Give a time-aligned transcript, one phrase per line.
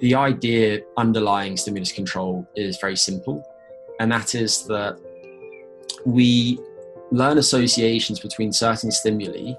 [0.00, 3.44] the idea underlying stimulus control is very simple,
[4.00, 4.98] and that is that
[6.06, 6.58] we
[7.10, 9.54] learn associations between certain stimuli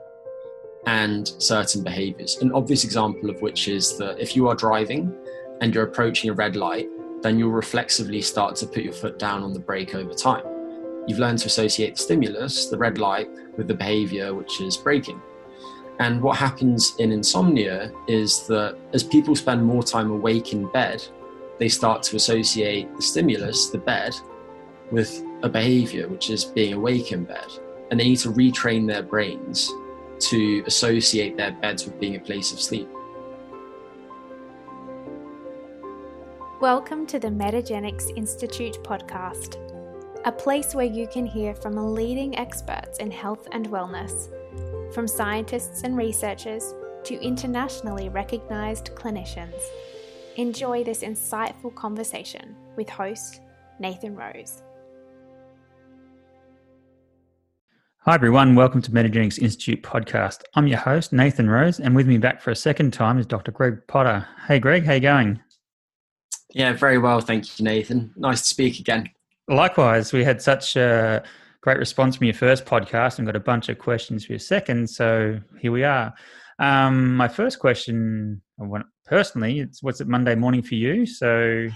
[0.88, 2.38] and certain behaviors.
[2.38, 5.16] An obvious example of which is that if you are driving
[5.62, 6.88] and you're approaching a red light,
[7.22, 10.44] then you'll reflexively start to put your foot down on the brake over time.
[11.08, 15.22] You've learned to associate the stimulus, the red light, with the behavior, which is braking.
[16.02, 21.08] And what happens in insomnia is that as people spend more time awake in bed,
[21.60, 24.16] they start to associate the stimulus, the bed,
[24.90, 27.46] with a behavior, which is being awake in bed.
[27.92, 29.72] And they need to retrain their brains
[30.22, 32.90] to associate their beds with being a place of sleep.
[36.60, 39.58] Welcome to the Metagenics Institute podcast,
[40.26, 44.30] a place where you can hear from leading experts in health and wellness,
[44.94, 46.74] from scientists and researchers
[47.04, 49.60] to internationally recognized clinicians.
[50.36, 53.42] Enjoy this insightful conversation with host
[53.80, 54.64] Nathan Rose.
[58.00, 58.56] Hi, everyone.
[58.56, 60.42] Welcome to Metagenics Institute podcast.
[60.56, 63.52] I'm your host, Nathan Rose, and with me back for a second time is Dr.
[63.52, 64.28] Greg Potter.
[64.48, 65.40] Hey, Greg, how you going?
[66.50, 67.22] Yeah, very well.
[67.22, 68.12] Thank you, Nathan.
[68.18, 69.10] Nice to speak again.
[69.48, 71.24] Likewise, we had such a
[71.62, 74.90] great response from your first podcast and got a bunch of questions for your second.
[74.90, 76.14] So here we are.
[76.60, 78.42] Um, my first question,
[79.06, 81.06] personally, it's what's it Monday morning for you?
[81.06, 81.68] So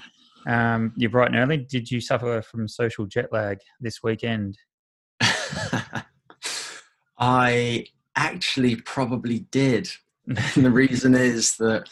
[0.47, 1.57] um, you're bright and early.
[1.57, 4.57] Did you suffer from social jet lag this weekend?
[7.17, 9.89] I actually probably did.
[10.25, 11.89] the reason is that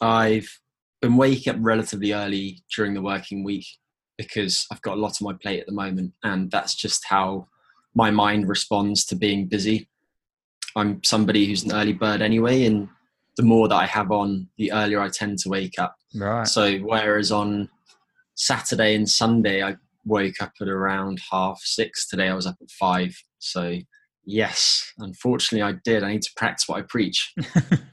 [0.00, 0.58] I've
[1.00, 3.66] been waking up relatively early during the working week
[4.22, 7.48] because I've got a lot on my plate at the moment, and that's just how
[7.94, 9.88] my mind responds to being busy.
[10.74, 12.88] I'm somebody who's an early bird anyway, and
[13.36, 15.96] the more that I have on, the earlier I tend to wake up.
[16.14, 16.46] Right.
[16.46, 17.68] So whereas on
[18.34, 22.70] Saturday and Sunday I woke up at around half six, today I was up at
[22.70, 23.14] five.
[23.38, 23.78] So
[24.24, 26.04] Yes, unfortunately, I did.
[26.04, 27.34] I need to practice what I preach.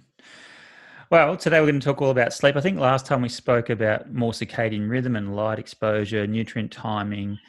[1.12, 2.56] well, today we're going to talk all about sleep.
[2.56, 7.40] I think last time we spoke about more circadian rhythm and light exposure, nutrient timing,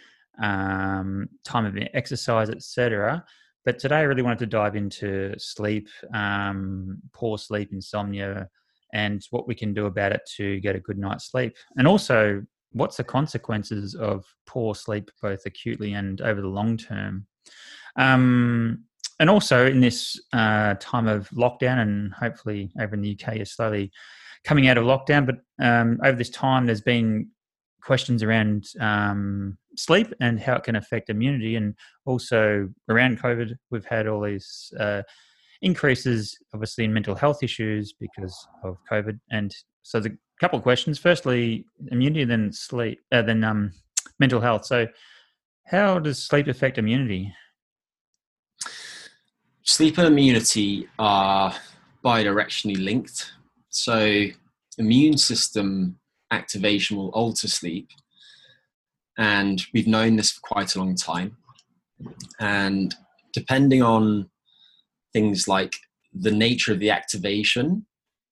[0.42, 3.22] um, time of exercise, etc.
[3.66, 8.48] But today I really wanted to dive into sleep, um, poor sleep, insomnia,
[8.94, 11.54] and what we can do about it to get a good night's sleep.
[11.76, 12.42] And also,
[12.72, 17.26] what's the consequences of poor sleep, both acutely and over the long term?
[17.96, 18.84] Um,
[19.20, 23.52] and also in this uh, time of lockdown, and hopefully over in the UK is
[23.52, 23.92] slowly
[24.44, 27.28] coming out of lockdown, but um, over this time there's been
[27.82, 31.74] questions around um, sleep and how it can affect immunity, and
[32.06, 35.02] also around COVID, we've had all these uh,
[35.60, 39.20] increases, obviously, in mental health issues because of COVID.
[39.30, 43.72] And so, the couple of questions: firstly, immunity, then sleep, uh, then um,
[44.18, 44.64] mental health.
[44.64, 44.86] So,
[45.66, 47.30] how does sleep affect immunity?
[49.62, 51.54] Sleep and immunity are
[52.04, 53.32] bidirectionally linked.
[53.68, 54.26] So,
[54.78, 55.98] immune system
[56.30, 57.88] activation will alter sleep.
[59.18, 61.36] And we've known this for quite a long time.
[62.40, 62.94] And
[63.34, 64.30] depending on
[65.12, 65.76] things like
[66.12, 67.86] the nature of the activation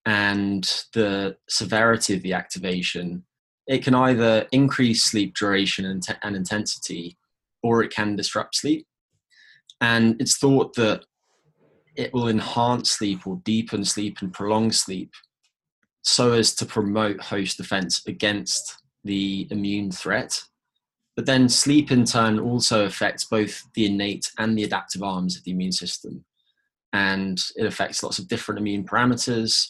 [0.07, 0.65] and
[0.95, 3.25] the severity of the activation,
[3.67, 7.19] it can either increase sleep duration and, and intensity
[7.63, 8.87] or it can disrupt sleep.
[9.81, 11.05] And it's thought that
[11.99, 15.11] it will enhance sleep or deepen sleep and prolong sleep
[16.03, 20.41] so as to promote host defense against the immune threat.
[21.17, 25.43] But then sleep in turn also affects both the innate and the adaptive arms of
[25.43, 26.25] the immune system.
[26.93, 29.67] And it affects lots of different immune parameters.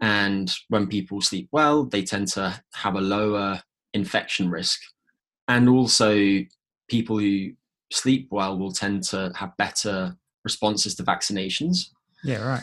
[0.00, 3.62] And when people sleep well, they tend to have a lower
[3.94, 4.80] infection risk.
[5.46, 6.40] And also,
[6.88, 7.52] people who
[7.92, 11.90] sleep well will tend to have better responses to vaccinations.
[12.24, 12.62] Yeah, right.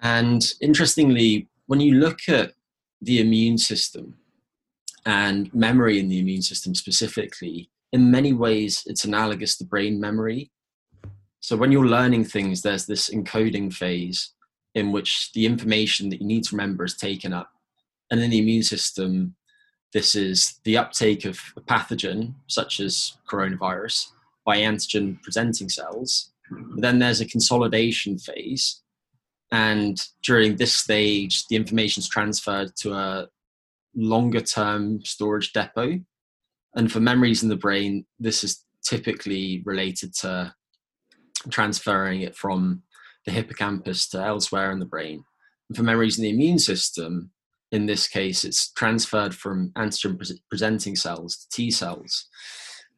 [0.00, 2.52] And interestingly, when you look at
[3.00, 4.16] the immune system
[5.04, 10.50] and memory in the immune system specifically, in many ways it's analogous to brain memory.
[11.40, 14.30] So when you're learning things, there's this encoding phase
[14.74, 17.50] in which the information that you need to remember is taken up.
[18.10, 19.36] And in the immune system,
[19.92, 24.08] this is the uptake of a pathogen, such as coronavirus,
[24.44, 26.32] by antigen presenting cells
[26.82, 28.82] then there's a consolidation phase.
[29.52, 33.28] And during this stage, the information is transferred to a
[33.94, 36.00] longer term storage depot.
[36.74, 40.54] And for memories in the brain, this is typically related to
[41.50, 42.82] transferring it from
[43.24, 45.24] the hippocampus to elsewhere in the brain.
[45.68, 47.30] And for memories in the immune system,
[47.72, 52.28] in this case, it's transferred from antigen presenting cells to T cells.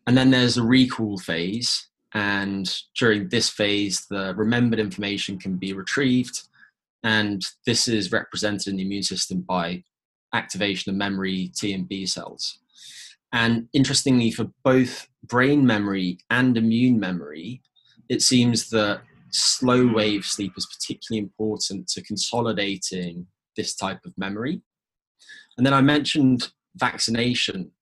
[0.06, 1.88] And then there's a recall phase.
[2.14, 6.43] And during this phase, the remembered information can be retrieved.
[7.02, 9.84] And this is represented in the immune system by
[10.34, 12.58] activation of memory T and B cells.
[13.32, 17.62] And interestingly, for both brain memory and immune memory,
[18.08, 23.26] it seems that slow wave sleep is particularly important to consolidating
[23.56, 24.62] this type of memory.
[25.56, 27.72] And then I mentioned vaccination.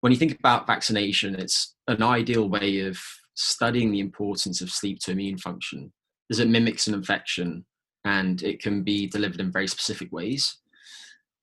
[0.00, 2.98] When you think about vaccination, it's an ideal way of
[3.36, 5.92] studying the importance of sleep to immune function,
[6.30, 7.64] as it mimics an infection
[8.04, 10.58] and it can be delivered in very specific ways.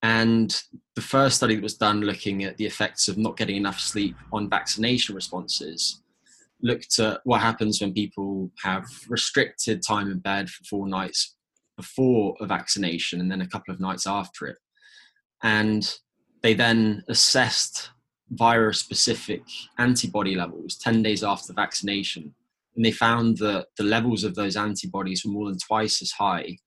[0.01, 0.61] And
[0.95, 4.15] the first study that was done looking at the effects of not getting enough sleep
[4.33, 6.01] on vaccination responses
[6.61, 11.35] looked at what happens when people have restricted time in bed for four nights
[11.77, 14.57] before a vaccination and then a couple of nights after it.
[15.41, 15.93] And
[16.41, 17.89] they then assessed
[18.29, 19.43] virus specific
[19.77, 22.33] antibody levels 10 days after vaccination.
[22.75, 26.57] And they found that the levels of those antibodies were more than twice as high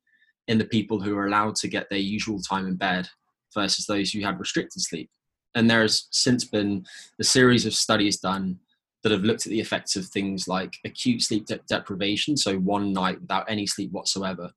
[0.49, 3.09] in the people who were allowed to get their usual time in bed
[3.53, 5.11] versus those who had restricted sleep.
[5.55, 6.85] And there has since been
[7.19, 8.61] a series of studies done
[9.03, 12.93] that have looked at the effects of things like acute sleep de- deprivation, so one
[12.93, 14.53] night without any sleep whatsoever,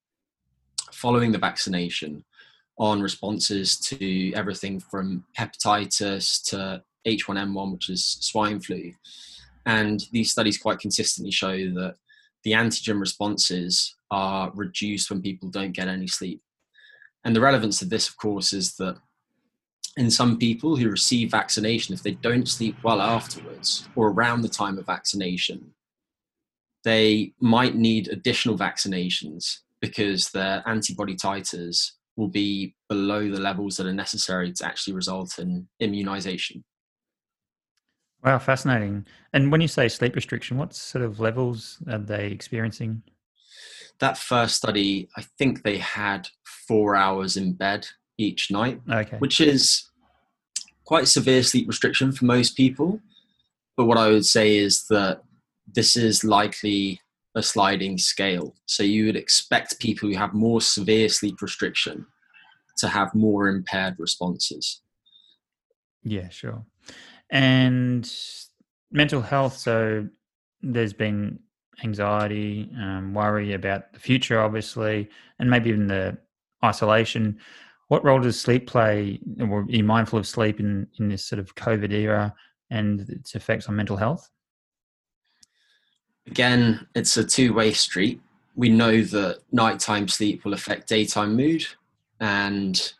[0.91, 2.23] following the vaccination,
[2.77, 8.91] on responses to everything from hepatitis to H1N1, which is swine flu.
[9.65, 11.95] And these studies quite consistently show that
[12.43, 16.41] the antigen responses are reduced when people don't get any sleep.
[17.23, 18.97] And the relevance of this, of course, is that
[19.97, 24.49] in some people who receive vaccination, if they don't sleep well afterwards or around the
[24.49, 25.73] time of vaccination,
[26.83, 33.87] they might need additional vaccinations because their antibody titers will be below the levels that
[33.87, 36.63] are necessary to actually result in immunization.
[38.23, 39.05] Wow, fascinating.
[39.33, 43.03] And when you say sleep restriction, what sort of levels are they experiencing?
[43.99, 46.27] that first study, I think they had
[46.67, 47.87] four hours in bed
[48.17, 49.17] each night, okay.
[49.17, 49.89] which is
[50.85, 52.99] quite severe sleep restriction for most people.
[53.77, 55.21] But what I would say is that
[55.67, 56.99] this is likely
[57.35, 58.55] a sliding scale.
[58.65, 62.05] So you would expect people who have more severe sleep restriction
[62.77, 64.81] to have more impaired responses.
[66.03, 66.65] Yeah, sure.
[67.29, 68.11] And
[68.91, 69.57] mental health.
[69.57, 70.07] So
[70.61, 71.39] there's been
[71.83, 75.09] anxiety, um, worry about the future, obviously,
[75.39, 76.17] and maybe even the
[76.63, 77.39] isolation.
[77.87, 79.19] What role does sleep play?
[79.39, 82.33] Or you mindful of sleep in, in this sort of COVID era
[82.69, 84.29] and its effects on mental health?
[86.27, 88.21] Again, it's a two way street.
[88.55, 91.65] We know that nighttime sleep will affect daytime mood
[92.19, 92.93] and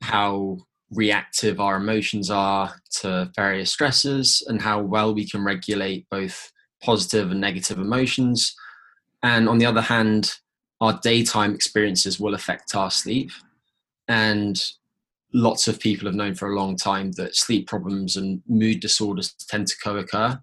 [0.00, 0.58] how
[0.94, 6.52] reactive our emotions are to various stresses and how well we can regulate both
[6.82, 8.54] positive and negative emotions.
[9.22, 10.34] And on the other hand,
[10.80, 13.30] our daytime experiences will affect our sleep.
[14.06, 14.62] And
[15.32, 19.32] lots of people have known for a long time that sleep problems and mood disorders
[19.48, 20.38] tend to co occur.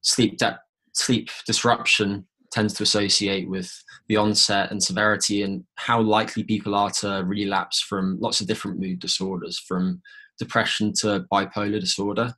[0.00, 0.60] Sleep, de-
[0.92, 3.70] sleep disruption tends to associate with
[4.08, 8.80] the onset and severity and how likely people are to relapse from lots of different
[8.80, 10.00] mood disorders, from
[10.38, 12.34] depression to bipolar disorder.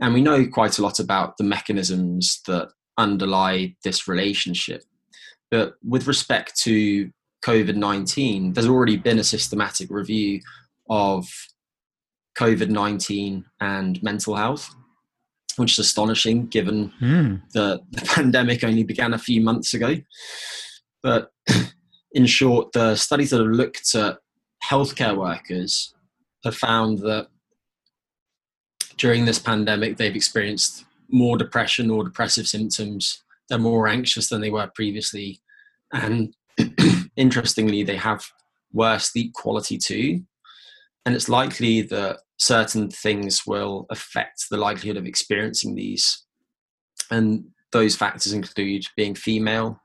[0.00, 2.68] And we know quite a lot about the mechanisms that
[2.98, 4.82] underlie this relationship.
[5.50, 7.10] But with respect to
[7.44, 10.40] COVID 19, there's already been a systematic review
[10.88, 11.28] of
[12.38, 14.74] COVID 19 and mental health,
[15.56, 17.40] which is astonishing given mm.
[17.52, 19.96] the, the pandemic only began a few months ago.
[21.02, 21.30] But
[22.12, 24.18] in short, the studies that have looked at
[24.64, 25.94] healthcare workers
[26.44, 27.28] have found that
[28.96, 33.22] during this pandemic, they've experienced more depression or depressive symptoms.
[33.48, 35.40] They're more anxious than they were previously.
[35.92, 36.34] And
[37.16, 38.26] interestingly, they have
[38.72, 40.22] worse sleep quality too.
[41.06, 46.24] And it's likely that certain things will affect the likelihood of experiencing these.
[47.12, 49.80] And those factors include being female.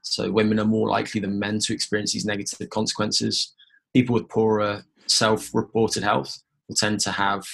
[0.00, 3.52] So women are more likely than men to experience these negative consequences.
[3.92, 7.44] People with poorer self reported health will tend to have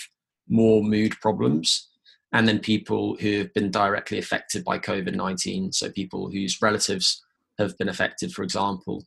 [0.48, 1.88] more mood problems.
[2.32, 7.20] And then people who have been directly affected by COVID 19, so people whose relatives
[7.58, 9.04] have been affected, for example,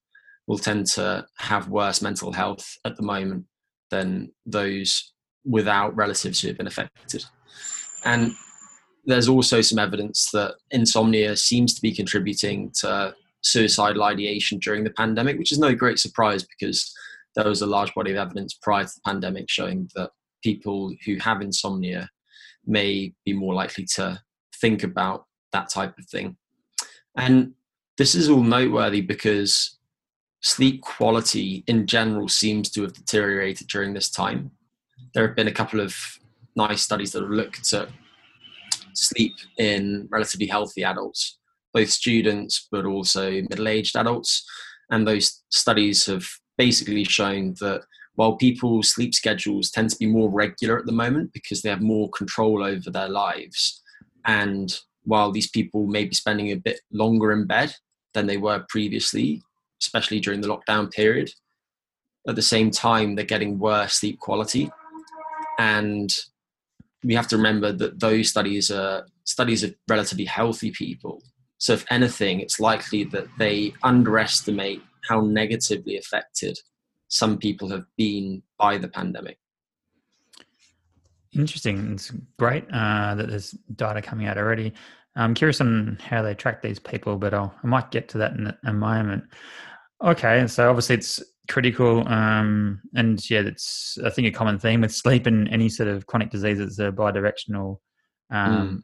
[0.48, 3.46] will tend to have worse mental health at the moment
[3.92, 5.14] than those
[5.46, 7.24] without relatives who have been affected.
[8.06, 8.32] And
[9.06, 14.92] there's also some evidence that insomnia seems to be contributing to suicidal ideation during the
[14.92, 16.94] pandemic, which is no great surprise because
[17.36, 20.12] there was a large body of evidence prior to the pandemic showing that
[20.44, 22.10] people who have insomnia
[22.66, 24.22] may be more likely to
[24.60, 26.36] think about that type of thing.
[27.18, 27.54] And
[27.98, 29.78] this is all noteworthy because
[30.42, 34.52] sleep quality in general seems to have deteriorated during this time.
[35.14, 35.96] There have been a couple of
[36.56, 37.90] nice studies that have looked at
[38.94, 41.40] sleep in relatively healthy adults,
[41.74, 44.44] both students but also middle aged adults.
[44.90, 47.84] And those studies have basically shown that
[48.16, 51.82] while people's sleep schedules tend to be more regular at the moment because they have
[51.82, 53.82] more control over their lives,
[54.26, 57.74] and while these people may be spending a bit longer in bed
[58.14, 59.42] than they were previously,
[59.82, 61.32] especially during the lockdown period,
[62.28, 64.72] at the same time, they're getting worse sleep quality.
[65.58, 66.10] And
[67.04, 71.22] we have to remember that those studies are studies of relatively healthy people.
[71.58, 76.58] So, if anything, it's likely that they underestimate how negatively affected
[77.08, 79.38] some people have been by the pandemic.
[81.34, 81.94] Interesting.
[81.94, 84.74] It's great uh, that there's data coming out already.
[85.16, 88.34] I'm curious on how they track these people, but I'll, I might get to that
[88.34, 89.24] in a moment.
[90.03, 94.93] Okay, so obviously it's critical, um, and yeah, it's I think a common theme with
[94.93, 96.60] sleep and any sort of chronic disease.
[96.60, 97.77] It's a bidirectional
[98.31, 98.84] um,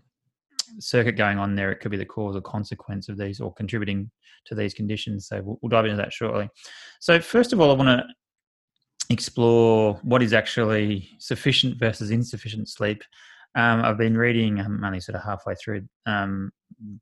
[0.70, 0.82] mm.
[0.82, 1.72] circuit going on there.
[1.72, 4.12] It could be the cause or consequence of these, or contributing
[4.46, 5.28] to these conditions.
[5.28, 6.50] So we'll, we'll dive into that shortly.
[7.00, 8.06] So first of all, I want to
[9.10, 13.04] explore what is actually sufficient versus insufficient sleep.
[13.56, 16.52] Um, I've been reading, I'm only sort of halfway through um,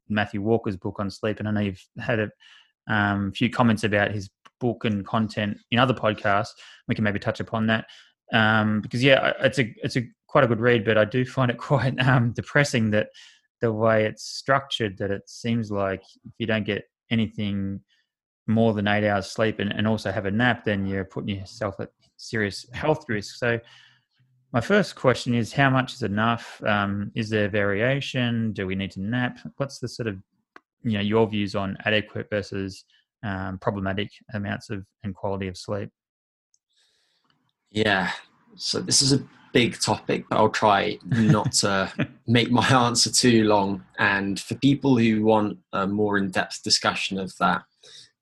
[0.08, 2.30] Matthew Walker's book on sleep, and I know you've had a
[2.88, 6.52] um, a few comments about his book and content in other podcasts.
[6.88, 7.86] We can maybe touch upon that
[8.34, 11.52] um, because, yeah, it's a it's a quite a good read, but I do find
[11.52, 13.08] it quite um, depressing that
[13.62, 17.80] the way it's structured, that it seems like if you don't get anything
[18.48, 21.76] more than eight hours sleep and, and also have a nap, then you're putting yourself
[21.80, 23.36] at serious health risk.
[23.38, 23.60] So,
[24.54, 26.62] my first question is how much is enough?
[26.66, 28.54] Um, is there variation?
[28.54, 29.40] Do we need to nap?
[29.58, 30.18] What's the sort of
[30.86, 32.86] you know your views on adequate versus
[33.24, 35.90] um, problematic amounts of and quality of sleep?
[37.72, 38.12] Yeah,
[38.56, 41.92] so this is a big topic, but I'll try not to
[42.28, 43.84] make my answer too long.
[44.00, 47.64] And for people who want a more in-depth discussion of that,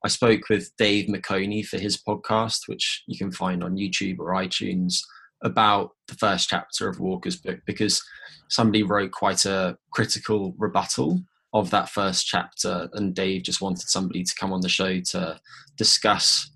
[0.04, 4.34] I spoke with Dave McOnie for his podcast, which you can find on YouTube or
[4.34, 5.02] iTunes,
[5.44, 8.02] about the first chapter of Walker's book because
[8.50, 11.20] somebody wrote quite a critical rebuttal
[11.54, 15.40] of that first chapter, and Dave just wanted somebody to come on the show to
[15.78, 16.50] discuss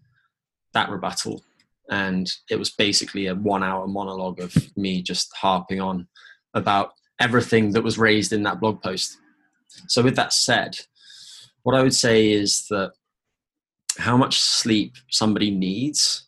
[0.73, 1.43] that rebuttal.
[1.89, 6.07] And it was basically a one hour monologue of me just harping on
[6.53, 9.17] about everything that was raised in that blog post.
[9.87, 10.77] So, with that said,
[11.63, 12.91] what I would say is that
[13.97, 16.27] how much sleep somebody needs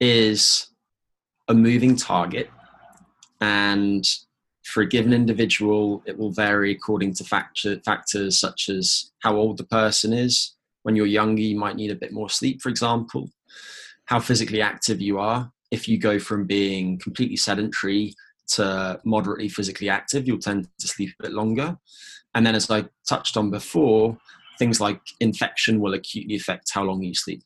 [0.00, 0.68] is
[1.48, 2.50] a moving target
[3.40, 4.04] and
[4.68, 9.56] for a given individual, it will vary according to factor, factors such as how old
[9.56, 10.54] the person is.
[10.82, 13.30] When you're younger, you might need a bit more sleep, for example.
[14.04, 15.50] How physically active you are.
[15.70, 18.14] If you go from being completely sedentary
[18.48, 21.76] to moderately physically active, you'll tend to sleep a bit longer.
[22.34, 24.16] And then, as I touched on before,
[24.58, 27.42] things like infection will acutely affect how long you sleep.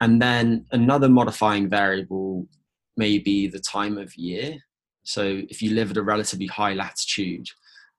[0.00, 2.48] And then another modifying variable
[2.96, 4.58] may be the time of year.
[5.04, 7.48] So if you live at a relatively high latitude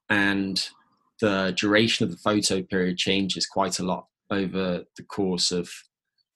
[0.09, 0.65] and
[1.19, 5.69] the duration of the photo period changes quite a lot over the course of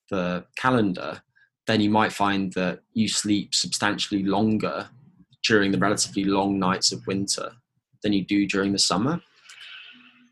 [0.10, 1.22] the calendar,
[1.68, 4.90] then you might find that you sleep substantially longer
[5.44, 7.52] during the relatively long nights of winter
[8.04, 9.22] than you do during the summer.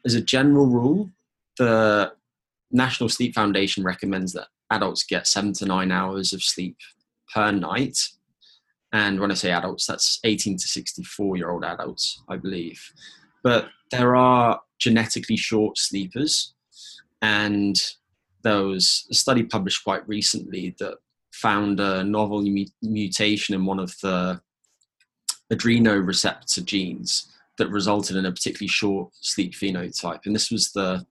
[0.06, 1.10] As a general rule,
[1.58, 2.14] the
[2.72, 6.78] National Sleep Foundation recommends that adults get seven to nine hours of sleep
[7.34, 7.98] per night
[8.96, 12.82] and when I say adults, that's 18 to 64 year old adults, I believe.
[13.44, 16.54] But there are genetically short sleepers,
[17.22, 17.76] and
[18.44, 21.00] there was a study published quite recently that
[21.34, 22.42] found a novel
[22.82, 24.40] mutation in one of the
[25.52, 30.22] adrenoreceptor genes that resulted in a particularly short sleep phenotype.
[30.26, 31.06] And this was the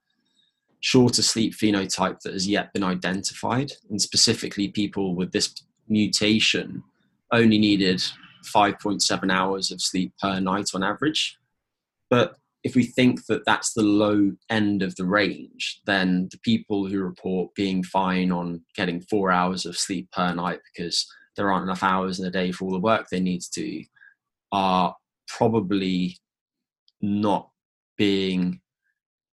[0.81, 3.73] shorter sleep phenotype that has yet been identified.
[3.91, 5.55] And specifically, people with this
[5.87, 6.83] mutation
[7.33, 8.03] only needed
[8.55, 11.39] 5.7 hours of sleep per night on average.
[12.11, 16.87] But if we think that that's the low end of the range, then the people
[16.87, 21.65] who report being fine on getting four hours of sleep per night because there aren't
[21.65, 23.85] enough hours in the day for all the work they need to do
[24.53, 24.95] are
[25.29, 26.17] probably
[27.03, 27.51] not
[27.99, 28.61] being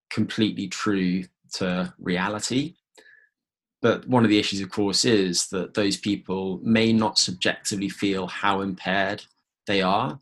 [0.10, 2.76] completely true to reality.
[3.82, 8.28] But one of the issues, of course, is that those people may not subjectively feel
[8.28, 9.24] how impaired
[9.66, 10.20] they are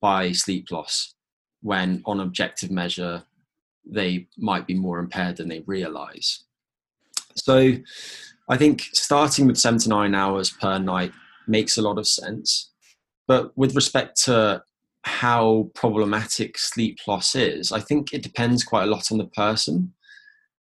[0.00, 1.14] by sleep loss,
[1.60, 3.22] when on objective measure,
[3.86, 6.44] they might be more impaired than they realize.
[7.34, 7.72] So
[8.48, 11.12] I think starting with seven to nine hours per night
[11.46, 12.70] makes a lot of sense.
[13.26, 14.62] But with respect to
[15.02, 19.92] how problematic sleep loss is, I think it depends quite a lot on the person.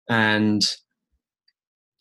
[0.09, 0.62] And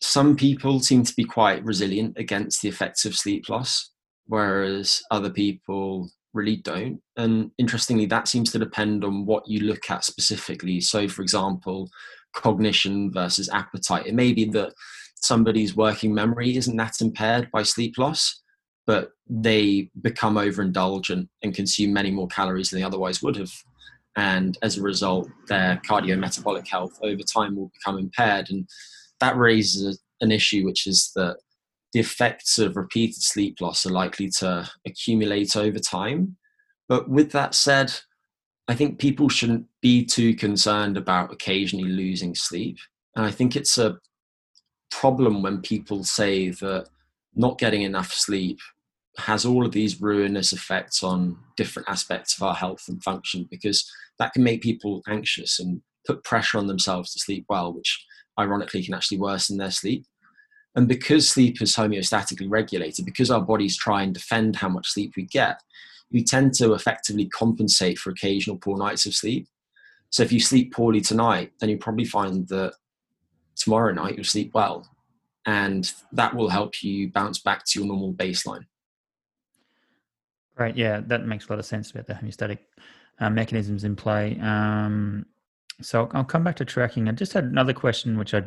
[0.00, 3.90] some people seem to be quite resilient against the effects of sleep loss,
[4.26, 7.00] whereas other people really don't.
[7.16, 10.80] And interestingly, that seems to depend on what you look at specifically.
[10.80, 11.90] So, for example,
[12.32, 14.06] cognition versus appetite.
[14.06, 14.72] It may be that
[15.16, 18.40] somebody's working memory isn't that impaired by sleep loss,
[18.86, 23.52] but they become overindulgent and consume many more calories than they otherwise would have.
[24.16, 28.50] And as a result, their cardiometabolic health over time will become impaired.
[28.50, 28.68] And
[29.20, 31.36] that raises an issue, which is that
[31.92, 36.36] the effects of repeated sleep loss are likely to accumulate over time.
[36.88, 37.92] But with that said,
[38.68, 42.78] I think people shouldn't be too concerned about occasionally losing sleep.
[43.16, 43.98] And I think it's a
[44.90, 46.86] problem when people say that
[47.34, 48.58] not getting enough sleep
[49.18, 53.90] has all of these ruinous effects on different aspects of our health and function because
[54.18, 58.04] that can make people anxious and put pressure on themselves to sleep well, which
[58.40, 60.04] ironically can actually worsen their sleep.
[60.76, 65.12] And because sleep is homeostatically regulated, because our bodies try and defend how much sleep
[65.16, 65.60] we get,
[66.12, 69.46] we tend to effectively compensate for occasional poor nights of sleep.
[70.10, 72.74] So if you sleep poorly tonight, then you probably find that
[73.56, 74.88] tomorrow night you'll sleep well.
[75.46, 78.64] And that will help you bounce back to your normal baseline.
[80.58, 80.76] Right.
[80.76, 82.58] Yeah, that makes a lot of sense about the homeostatic
[83.20, 84.38] uh, mechanisms in play.
[84.40, 85.26] Um,
[85.82, 87.08] so I'll, come back to tracking.
[87.08, 88.44] I just had another question, which I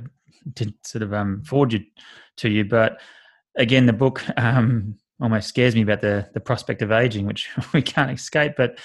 [0.54, 1.82] did sort of um, forward you
[2.38, 3.00] to you, but
[3.58, 7.82] again, the book um, almost scares me about the the prospect of aging, which we
[7.82, 8.54] can't escape.
[8.58, 8.80] But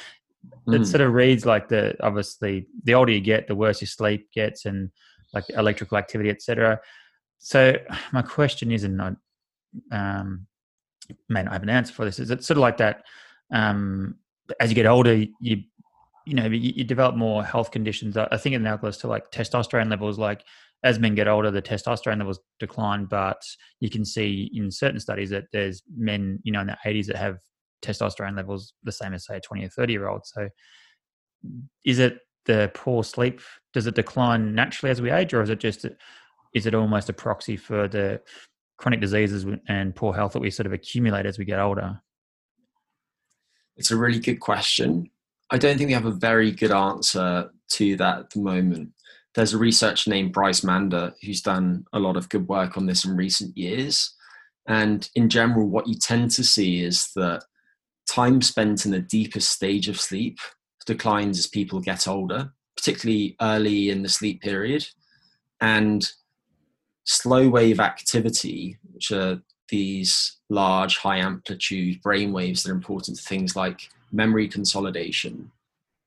[0.67, 0.81] mm.
[0.81, 4.31] it sort of reads like the obviously the older you get, the worse your sleep
[4.33, 4.91] gets, and
[5.33, 6.81] like electrical activity, etc.
[7.39, 7.77] So
[8.13, 9.13] my question is, and I
[9.93, 10.47] um,
[11.29, 12.19] may not have an answer for this.
[12.19, 13.05] Is it sort of like that?
[13.53, 14.17] Um,
[14.61, 15.63] as you get older, you
[16.29, 18.17] you know you, you develop more health conditions.
[18.17, 20.19] I think it now goes to like testosterone levels.
[20.19, 20.45] Like
[20.85, 23.41] as men get older, the testosterone levels decline, but
[23.81, 27.17] you can see in certain studies that there's men, you know, in their 80s that
[27.17, 27.39] have
[27.83, 30.27] testosterone levels the same as say a 20 or 30 year old.
[30.27, 30.49] So
[31.85, 33.41] is it the poor sleep?
[33.73, 35.87] Does it decline naturally as we age, or is it just
[36.55, 38.21] is it almost a proxy for the
[38.77, 42.01] chronic diseases and poor health that we sort of accumulate as we get older?
[43.77, 45.11] It's a really good question.
[45.51, 48.91] I don't think we have a very good answer to that at the moment.
[49.35, 53.05] There's a researcher named Bryce Mander who's done a lot of good work on this
[53.05, 54.15] in recent years.
[54.67, 57.45] And in general, what you tend to see is that
[58.07, 60.39] time spent in the deepest stage of sleep
[60.87, 64.87] declines as people get older, particularly early in the sleep period.
[65.61, 66.11] And
[67.05, 73.23] slow wave activity, which are these large high amplitude brain waves that are important to
[73.23, 75.51] things like memory consolidation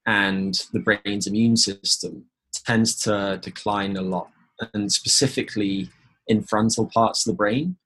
[0.05, 2.25] and the brain's immune system,
[2.65, 4.29] tends to decline a lot,
[4.73, 5.89] and specifically
[6.27, 7.77] in frontal parts of the brain.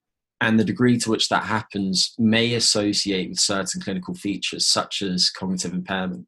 [0.42, 5.30] And the degree to which that happens may associate with certain clinical features, such as
[5.30, 6.28] cognitive impairment.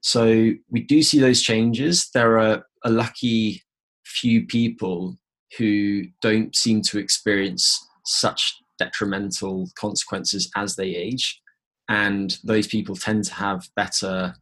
[0.00, 2.10] So we do see those changes.
[2.12, 3.62] There are a lucky
[4.04, 5.18] few people
[5.58, 11.40] who don't seem to experience such detrimental consequences as they age.
[11.88, 14.34] And those people tend to have better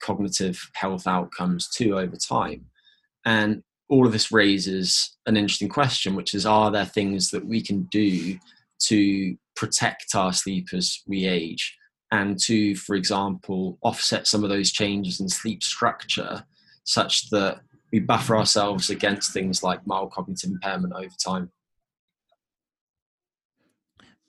[0.00, 2.66] cognitive health outcomes too over time.
[3.24, 7.62] And all of this raises an interesting question, which is are there things that we
[7.62, 8.38] can do
[8.86, 11.76] to protect our sleep as we age
[12.10, 16.44] and to, for example, offset some of those changes in sleep structure
[16.84, 17.60] such that
[17.92, 21.50] we buffer ourselves against things like mild cognitive impairment over time.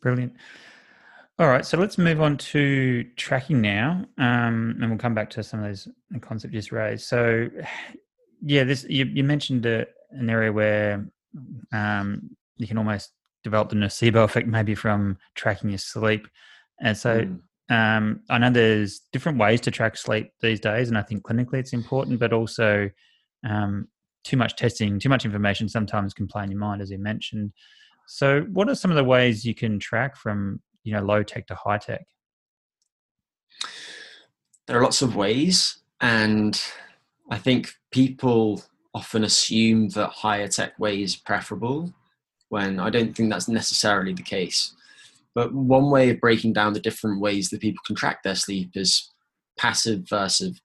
[0.02, 0.34] Brilliant.
[1.38, 5.44] All right, so let's move on to tracking now, um, and we'll come back to
[5.44, 5.86] some of those
[6.22, 7.08] concepts just raised.
[7.08, 7.50] So,
[8.42, 11.06] yeah, this you, you mentioned a, an area where
[11.74, 13.12] um, you can almost
[13.44, 16.26] develop the nocebo effect, maybe from tracking your sleep.
[16.80, 17.40] And so, mm.
[17.70, 21.60] um, I know there's different ways to track sleep these days, and I think clinically
[21.60, 22.90] it's important, but also
[23.46, 23.90] um,
[24.24, 27.52] too much testing, too much information sometimes can play in your mind, as you mentioned.
[28.08, 31.48] So, what are some of the ways you can track from you know low tech
[31.48, 32.06] to high tech?
[34.68, 36.60] There are lots of ways, and
[37.30, 41.94] I think people often assume that higher tech way is preferable.
[42.50, 44.74] when I don't think that's necessarily the case.
[45.34, 48.72] But one way of breaking down the different ways that people can track their sleep
[48.76, 49.12] is
[49.58, 50.62] passive versus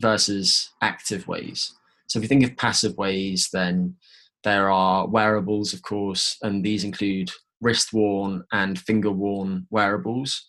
[0.00, 1.74] versus active ways.
[2.06, 3.96] So if you think of passive ways, then
[4.44, 10.46] there are wearables, of course, and these include wrist worn and finger worn wearables.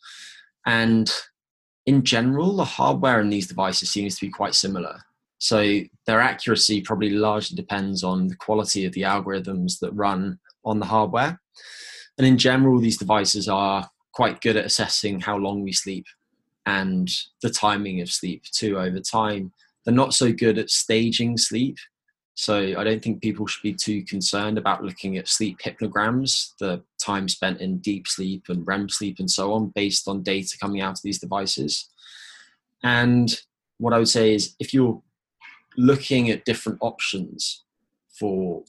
[0.66, 1.12] And
[1.86, 5.00] in general, the hardware in these devices seems to be quite similar.
[5.40, 10.80] So their accuracy probably largely depends on the quality of the algorithms that run on
[10.80, 11.40] the hardware.
[12.18, 16.06] And in general, these devices are quite good at assessing how long we sleep
[16.66, 17.10] and
[17.42, 19.54] the timing of sleep too over time.
[19.86, 21.78] They're not so good at staging sleep.
[22.40, 26.82] So I don't think people should be too concerned about looking at sleep hypnograms, the
[26.98, 30.80] time spent in deep sleep and REM sleep and so on, based on data coming
[30.80, 31.90] out of these devices.
[32.82, 33.38] And
[33.78, 35.02] what I would say is if you're
[35.76, 37.66] looking at different options
[38.18, 38.64] for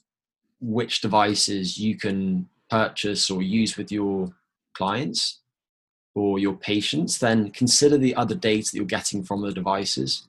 [0.60, 4.34] which devices you can purchase or use with your
[4.74, 5.42] clients
[6.16, 10.26] or your patients, then consider the other data that you're getting from the devices.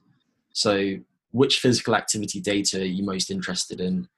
[0.52, 0.98] So,
[1.32, 4.08] which physical activity data are you most interested in?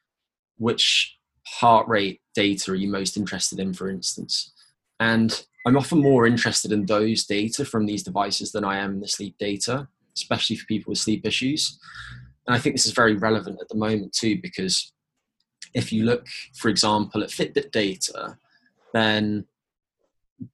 [0.59, 4.53] Which heart rate data are you most interested in, for instance?
[5.01, 9.01] And I'm often more interested in those data from these devices than I am in
[9.01, 11.79] the sleep data, especially for people with sleep issues.
[12.47, 14.93] And I think this is very relevant at the moment too, because
[15.73, 18.37] if you look, for example, at Fitbit data,
[18.93, 19.47] then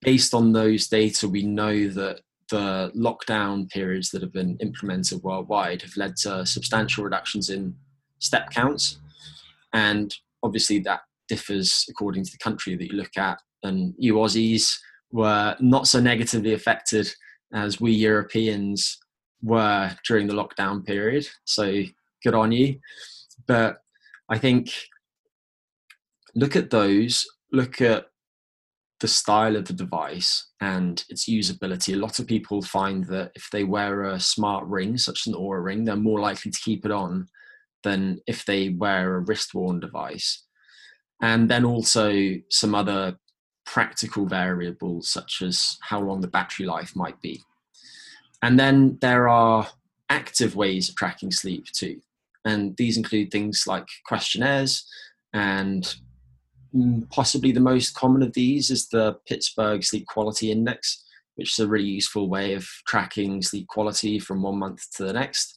[0.01, 2.21] based on those data, we know that
[2.51, 7.75] the lockdown periods that have been implemented worldwide have led to substantial reductions in
[8.19, 8.99] step counts.
[9.73, 13.39] And obviously, that differs according to the country that you look at.
[13.63, 14.73] And you Aussies
[15.13, 17.09] were not so negatively affected
[17.53, 18.99] as we Europeans
[19.43, 21.27] were during the lockdown period.
[21.45, 21.83] So
[22.23, 22.79] good on you.
[23.47, 23.79] But
[24.29, 24.73] I think
[26.35, 28.07] look at those, look at
[29.01, 31.95] the style of the device and its usability.
[31.95, 35.39] A lot of people find that if they wear a smart ring, such as an
[35.39, 37.29] Oura ring, they're more likely to keep it on
[37.83, 40.45] than if they wear a wrist worn device.
[41.23, 43.19] And then also some other
[43.65, 47.43] practical variables, such as how long the battery life might be.
[48.43, 49.69] And then there are
[50.09, 52.01] active ways of tracking sleep too.
[52.45, 54.87] And these include things like questionnaires
[55.33, 55.95] and
[56.75, 61.05] Mm, possibly the most common of these is the Pittsburgh Sleep Quality Index,
[61.35, 65.13] which is a really useful way of tracking sleep quality from one month to the
[65.13, 65.57] next.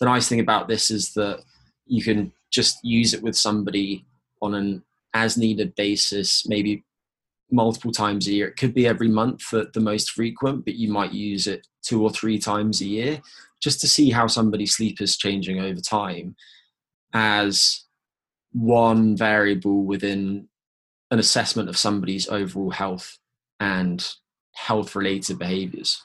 [0.00, 1.40] The nice thing about this is that
[1.86, 4.06] you can just use it with somebody
[4.40, 4.82] on an
[5.14, 6.84] as needed basis, maybe
[7.50, 8.48] multiple times a year.
[8.48, 12.02] It could be every month at the most frequent, but you might use it two
[12.02, 13.20] or three times a year
[13.62, 16.36] just to see how somebody's sleep is changing over time
[17.14, 17.85] as
[18.56, 20.48] one variable within
[21.10, 23.18] an assessment of somebody's overall health
[23.60, 24.14] and
[24.54, 26.02] health related behaviors.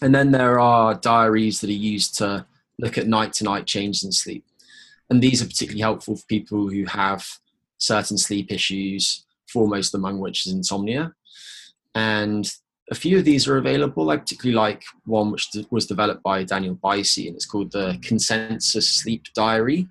[0.00, 2.46] And then there are diaries that are used to
[2.78, 4.44] look at night to night changes in sleep.
[5.10, 7.26] And these are particularly helpful for people who have
[7.78, 11.12] certain sleep issues foremost among which is insomnia.
[11.92, 12.48] And
[12.88, 14.10] a few of these are available.
[14.10, 18.88] I particularly like one which was developed by Daniel Buysse, and it's called the Consensus
[18.88, 19.88] Sleep Diary.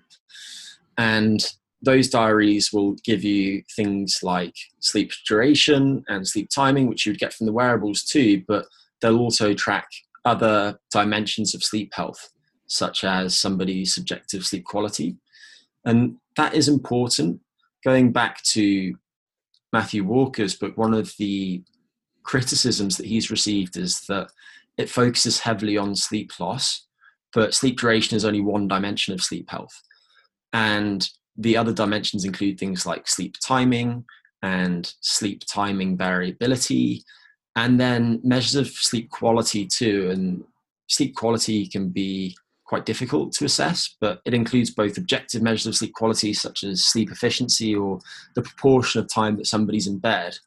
[0.98, 1.46] And
[1.82, 7.20] those diaries will give you things like sleep duration and sleep timing, which you would
[7.20, 8.66] get from the wearables too, but
[9.02, 9.88] they'll also track
[10.26, 12.30] other dimensions of sleep health,
[12.66, 15.16] such as somebody's subjective sleep quality.
[15.86, 17.42] And that is important.
[17.86, 18.96] Going back to
[19.72, 21.64] Matthew Walker's book, one of the
[22.24, 24.30] criticisms that he's received is that
[24.78, 26.88] it focuses heavily on sleep loss,
[27.34, 29.82] but sleep duration is only one dimension of sleep health.
[30.54, 34.06] And the other dimensions include things like sleep timing
[34.42, 37.04] and sleep timing variability,
[37.56, 40.10] and then measures of sleep quality too.
[40.12, 40.44] And
[40.88, 45.76] sleep quality can be quite difficult to assess, but it includes both objective measures of
[45.76, 48.00] sleep quality, such as sleep efficiency or
[48.36, 50.38] the proportion of time that somebody's in bed,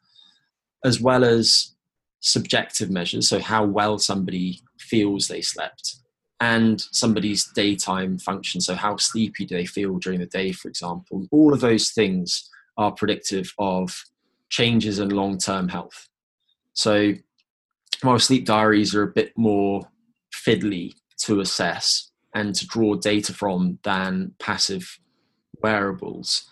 [0.84, 1.74] as well as
[2.20, 5.96] subjective measures, so how well somebody feels they slept,
[6.40, 11.26] and somebody's daytime function, so how sleepy do they feel during the day, for example.
[11.30, 14.04] All of those things are predictive of
[14.48, 16.08] changes in long term health.
[16.72, 17.12] So,
[18.02, 19.82] while sleep diaries are a bit more
[20.32, 24.98] fiddly to assess, and to draw data from than passive
[25.62, 26.48] wearables.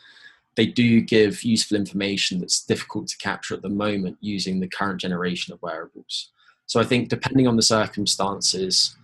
[0.56, 5.00] They do give useful information that's difficult to capture at the moment using the current
[5.00, 6.30] generation of wearables.
[6.66, 8.96] So I think depending on the circumstances,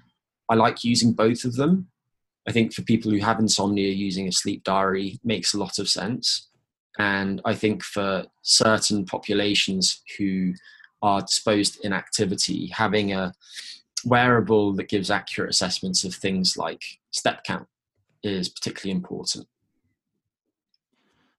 [0.48, 1.88] I like using both of them.
[2.46, 5.88] I think for people who have insomnia, using a sleep diary makes a lot of
[5.88, 6.48] sense.
[6.98, 10.52] And I think for certain populations who
[11.02, 13.32] are disposed in activity, having a
[14.04, 17.66] wearable that gives accurate assessments of things like step count
[18.22, 19.46] is particularly important.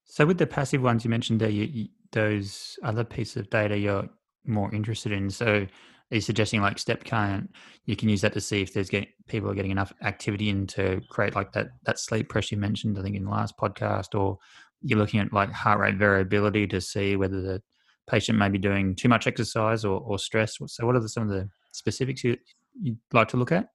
[0.06, 4.10] So, with the passive ones you mentioned there, you, those other pieces of data you're
[4.46, 5.30] more interested in.
[5.30, 5.68] So,
[6.12, 7.52] are you suggesting like step count?
[7.86, 10.68] You can use that to see if there's getting people are getting enough activity in
[10.68, 14.20] to create like that that sleep pressure you mentioned, I think in the last podcast,
[14.20, 14.38] or
[14.82, 17.62] you're looking at like heart rate variability to see whether the
[18.08, 20.58] patient may be doing too much exercise or, or stress.
[20.68, 22.38] So, what are the, some of the specifics you,
[22.80, 23.70] you'd like to look at?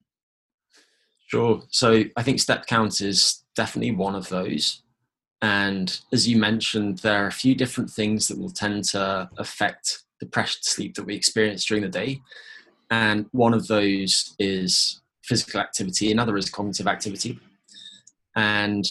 [1.26, 1.62] Sure.
[1.70, 4.82] So, I think step count is definitely one of those.
[5.42, 10.02] And as you mentioned, there are a few different things that will tend to affect
[10.20, 12.20] the pressured sleep that we experience during the day.
[12.90, 17.38] And one of those is physical activity, another is cognitive activity.
[18.36, 18.84] And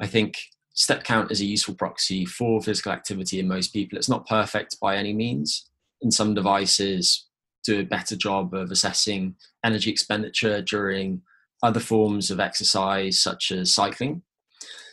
[0.00, 0.38] I think
[0.74, 3.98] step count is a useful proxy for physical activity in most people.
[3.98, 5.68] It's not perfect by any means.
[6.02, 7.26] And some devices
[7.64, 11.22] do a better job of assessing energy expenditure during
[11.62, 14.22] other forms of exercise, such as cycling.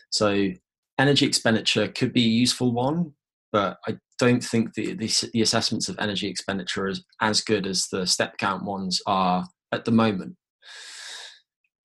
[0.09, 0.49] So,
[0.97, 3.13] energy expenditure could be a useful one,
[3.51, 7.87] but I don't think the, the, the assessments of energy expenditure is as good as
[7.87, 10.35] the step count ones are at the moment.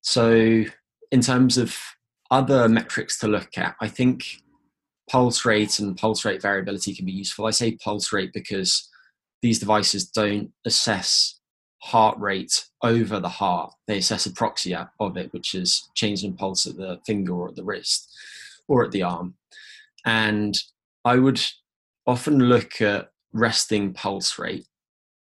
[0.01, 0.63] So,
[1.11, 1.75] in terms of
[2.31, 4.23] other metrics to look at, I think
[5.09, 7.45] pulse rate and pulse rate variability can be useful.
[7.45, 8.89] I say pulse rate because
[9.41, 11.39] these devices don't assess
[11.81, 13.73] heart rate over the heart.
[13.87, 17.49] They assess a proxy of it, which is change in pulse at the finger or
[17.49, 18.09] at the wrist
[18.67, 19.35] or at the arm.
[20.05, 20.57] And
[21.03, 21.41] I would
[22.11, 24.67] often look at resting pulse rate.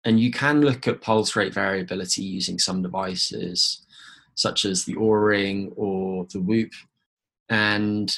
[0.05, 3.87] And you can look at pulse rate variability using some devices,
[4.35, 6.73] such as the Oura Ring or the Whoop.
[7.49, 8.15] And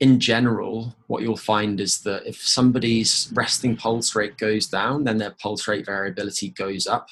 [0.00, 5.18] in general, what you'll find is that if somebody's resting pulse rate goes down, then
[5.18, 7.08] their pulse rate variability goes up.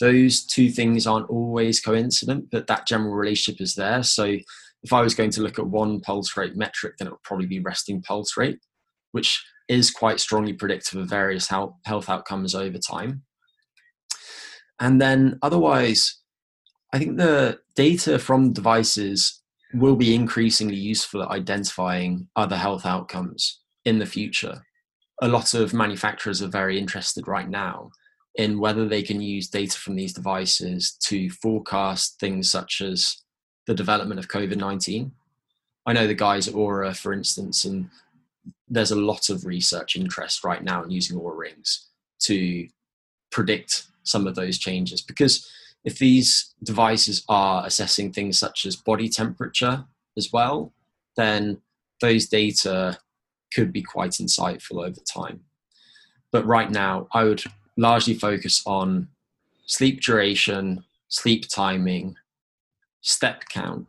[0.00, 4.02] Those two things aren't always coincident, but that general relationship is there.
[4.02, 4.38] So
[4.82, 7.46] if I was going to look at one pulse rate metric, then it would probably
[7.46, 8.58] be resting pulse rate,
[9.12, 13.22] which is quite strongly predictive of various health health outcomes over time.
[14.80, 16.20] And then otherwise,
[16.92, 19.42] I think the data from devices
[19.74, 24.62] will be increasingly useful at identifying other health outcomes in the future.
[25.20, 27.90] A lot of manufacturers are very interested right now
[28.36, 33.16] in whether they can use data from these devices to forecast things such as
[33.66, 35.12] the development of COVID 19.
[35.84, 37.90] I know the guys at Oura, for instance, and
[38.68, 41.88] there's a lot of research interest right now in using Oura rings
[42.20, 42.66] to
[43.30, 45.50] predict some of those changes because
[45.84, 49.84] if these devices are assessing things such as body temperature
[50.16, 50.72] as well,
[51.16, 51.60] then
[52.00, 52.98] those data
[53.54, 55.40] could be quite insightful over time.
[56.30, 57.42] But right now, I would
[57.76, 59.08] largely focus on
[59.66, 62.16] sleep duration, sleep timing,
[63.00, 63.86] step count,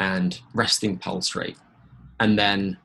[0.00, 1.58] and resting pulse rate.
[2.20, 2.78] And then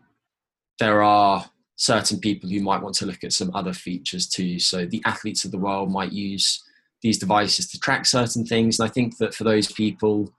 [0.82, 4.58] there are certain people who might want to look at some other features too.
[4.58, 6.63] So the athletes of the world might use
[7.04, 8.80] these devices to track certain things.
[8.80, 10.34] And I think that for those people,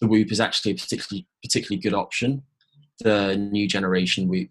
[0.00, 2.42] the Whoop is actually a particularly particularly good option.
[3.00, 4.48] The new generation Whoop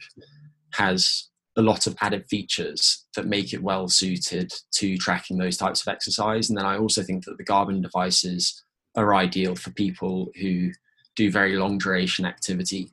[0.75, 5.81] has a lot of added features that make it well suited to tracking those types
[5.81, 6.49] of exercise.
[6.49, 8.63] And then I also think that the Garmin devices
[8.95, 10.69] are ideal for people who
[11.15, 12.91] do very long duration activity.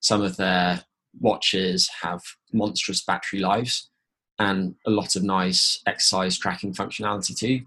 [0.00, 0.82] Some of their
[1.18, 2.20] watches have
[2.52, 3.90] monstrous battery lives
[4.38, 7.60] and a lot of nice exercise tracking functionality too.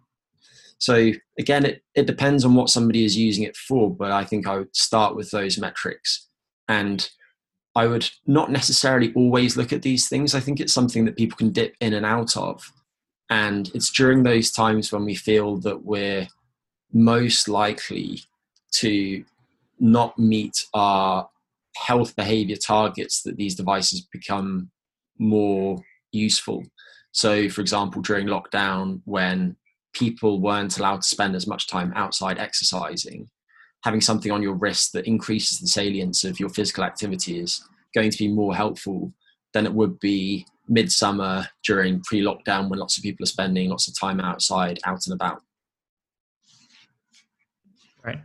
[0.79, 4.47] So again, it, it depends on what somebody is using it for, but I think
[4.47, 6.27] I would start with those metrics.
[6.67, 7.07] And
[7.75, 10.35] I would not necessarily always look at these things.
[10.35, 12.71] I think it's something that people can dip in and out of.
[13.29, 16.27] And it's during those times when we feel that we're
[16.91, 18.21] most likely
[18.73, 19.23] to
[19.79, 21.29] not meet our
[21.75, 24.69] health behavior targets that these devices become
[25.19, 25.81] more
[26.11, 26.63] useful.
[27.11, 29.55] So, for example, during lockdown, when
[29.93, 33.29] people weren't allowed to spend as much time outside exercising,
[33.83, 38.09] having something on your wrist that increases the salience of your physical activity is going
[38.09, 39.13] to be more helpful
[39.53, 43.87] than it would be midsummer during pre lockdown when lots of people are spending lots
[43.87, 45.41] of time outside, out and about.
[48.03, 48.19] Right.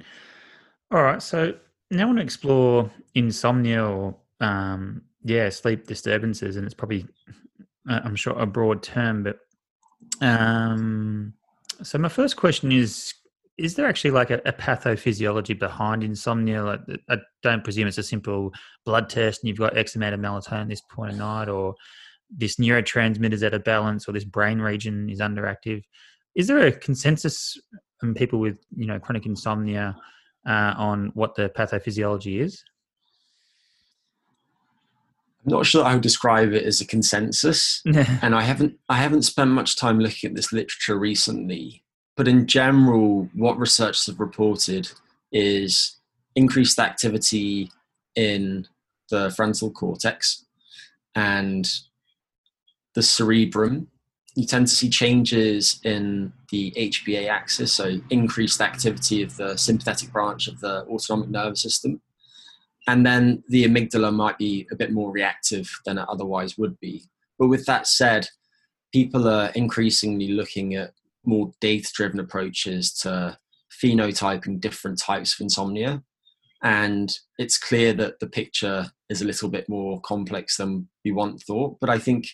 [0.91, 1.23] All right.
[1.23, 1.55] So
[1.90, 7.07] now I want to explore insomnia or um, yeah, sleep disturbances, and it's probably
[7.88, 9.38] uh, I'm sure a broad term, but
[10.20, 11.33] um,
[11.83, 13.14] so my first question is
[13.57, 16.62] is there actually like a, a, pathophysiology behind insomnia?
[16.62, 18.53] Like, I don't presume it's a simple
[18.85, 21.74] blood test and you've got X amount of melatonin at this point of night, or
[22.31, 25.83] this neurotransmitter is out of balance, or this brain region is underactive.
[26.37, 27.59] Is there a consensus
[28.03, 29.96] in people with you know chronic insomnia
[30.49, 32.65] uh, on what the pathophysiology is?
[35.45, 39.23] I'm not sure I would describe it as a consensus, and I haven't I haven't
[39.23, 41.85] spent much time looking at this literature recently
[42.19, 44.91] but in general, what researchers have reported
[45.31, 45.99] is
[46.35, 47.71] increased activity
[48.17, 48.67] in
[49.09, 50.45] the frontal cortex
[51.15, 51.71] and
[52.97, 53.87] the cerebrum.
[54.38, 60.12] You tend to see changes in the HPA axis, so increased activity of the sympathetic
[60.12, 62.01] branch of the autonomic nervous system.
[62.87, 67.03] And then the amygdala might be a bit more reactive than it otherwise would be.
[67.37, 68.29] But with that said,
[68.92, 70.92] people are increasingly looking at
[71.24, 73.37] more data driven approaches to
[73.83, 76.05] phenotyping different types of insomnia.
[76.62, 81.42] And it's clear that the picture is a little bit more complex than we once
[81.42, 81.79] thought.
[81.81, 82.29] But I think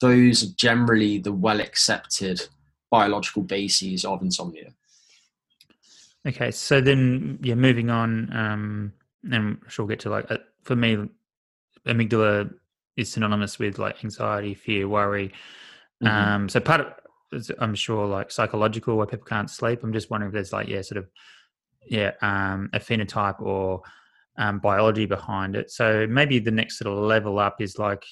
[0.00, 2.46] those are generally the well accepted
[2.90, 4.72] biological bases of insomnia.
[6.26, 8.92] Okay, so then, yeah, moving on, um,
[9.24, 11.08] and I'm sure we'll get to like, uh, for me,
[11.86, 12.52] amygdala
[12.96, 15.32] is synonymous with like anxiety, fear, worry.
[16.02, 16.06] Mm-hmm.
[16.06, 16.86] Um, so part of
[17.58, 19.82] I'm sure like psychological where people can't sleep.
[19.82, 21.08] I'm just wondering if there's like yeah, sort of
[21.86, 23.82] yeah, um, a phenotype or
[24.38, 25.70] um, biology behind it.
[25.70, 28.04] So maybe the next sort of level up is like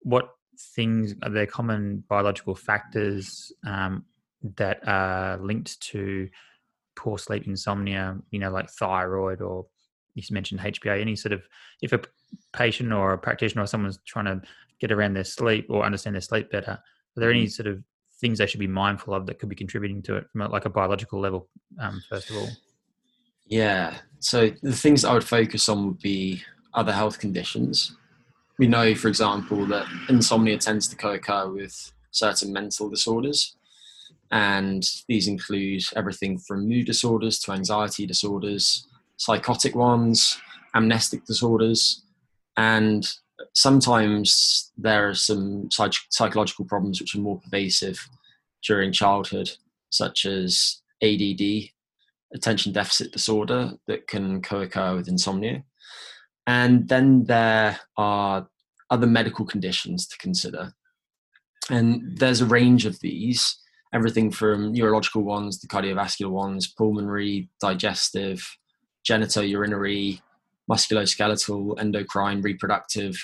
[0.00, 4.04] what things are there common biological factors um,
[4.56, 6.28] that are linked to
[6.96, 8.16] poor sleep insomnia?
[8.30, 9.66] You know, like thyroid or
[10.14, 11.00] you mentioned HPA.
[11.00, 11.42] Any sort of
[11.82, 12.00] if a
[12.52, 14.42] patient or a practitioner or someone's trying to
[14.80, 17.48] get around their sleep or understand their sleep better, are there any mm-hmm.
[17.48, 17.82] sort of
[18.20, 20.64] things they should be mindful of that could be contributing to it from a, like
[20.64, 21.48] a biological level
[21.80, 22.48] um, first of all
[23.46, 26.42] yeah so the things i would focus on would be
[26.74, 27.96] other health conditions
[28.58, 33.56] we know for example that insomnia tends to co-occur with certain mental disorders
[34.30, 40.40] and these include everything from mood disorders to anxiety disorders psychotic ones
[40.74, 42.02] amnestic disorders
[42.56, 43.06] and
[43.54, 48.08] sometimes there are some psych- psychological problems which are more pervasive
[48.62, 49.50] during childhood,
[49.90, 51.70] such as ADD,
[52.34, 55.64] attention deficit disorder, that can co occur with insomnia.
[56.48, 58.48] And then there are
[58.88, 60.72] other medical conditions to consider.
[61.68, 63.58] And there's a range of these,
[63.92, 68.56] everything from neurological ones to cardiovascular ones, pulmonary, digestive,
[69.06, 70.22] genitourinary,
[70.70, 73.22] musculoskeletal, endocrine, reproductive,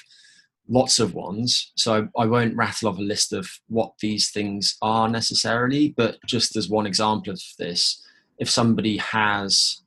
[0.69, 1.73] lots of ones.
[1.77, 6.19] So I, I, won't rattle off a list of what these things are necessarily, but
[6.27, 8.05] just as one example of this,
[8.39, 9.81] if somebody has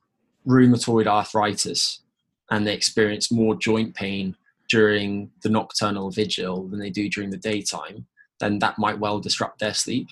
[0.44, 2.00] rheumatoid arthritis
[2.50, 4.36] and they experience more joint pain
[4.68, 8.06] during the nocturnal vigil than they do during the daytime,
[8.40, 10.08] then that might well disrupt their sleep.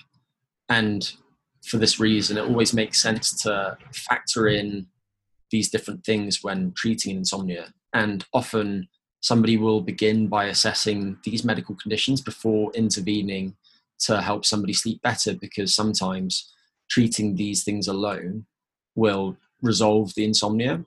[0.69, 1.11] And
[1.65, 4.87] for this reason, it always makes sense to factor in
[5.51, 7.73] these different things when treating insomnia.
[7.93, 8.87] And often
[9.21, 13.55] somebody will begin by assessing these medical conditions before intervening
[13.99, 16.53] to help somebody sleep better because sometimes
[16.89, 18.45] treating these things alone
[18.95, 20.85] will resolve the insomnia.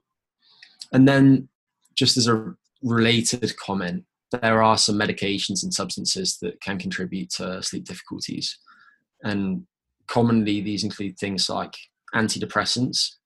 [0.92, 1.48] And then,
[1.96, 7.62] just as a related comment, there are some medications and substances that can contribute to
[7.62, 8.58] sleep difficulties.
[9.22, 9.66] And
[10.06, 11.74] commonly, these include things like
[12.14, 13.16] antidepressants,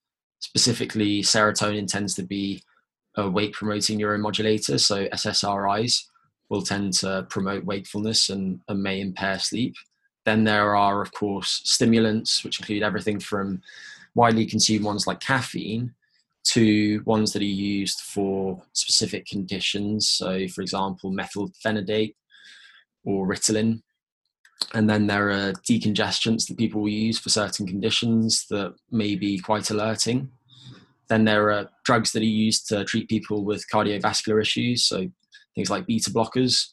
[0.40, 2.62] specifically serotonin tends to be
[3.16, 6.04] a wake promoting neuromodulator, so SSRIs
[6.48, 9.74] will tend to promote wakefulness and, and may impair sleep.
[10.24, 13.62] Then there are, of course, stimulants, which include everything from
[14.14, 15.94] widely consumed ones like caffeine
[16.44, 20.08] to ones that are used for specific conditions.
[20.08, 22.14] So, for example, methylphenidate
[23.04, 23.82] or Ritalin.
[24.72, 29.38] And then there are decongestants that people will use for certain conditions that may be
[29.38, 30.30] quite alerting.
[31.08, 35.08] Then there are drugs that are used to treat people with cardiovascular issues, so
[35.54, 36.70] things like beta blockers.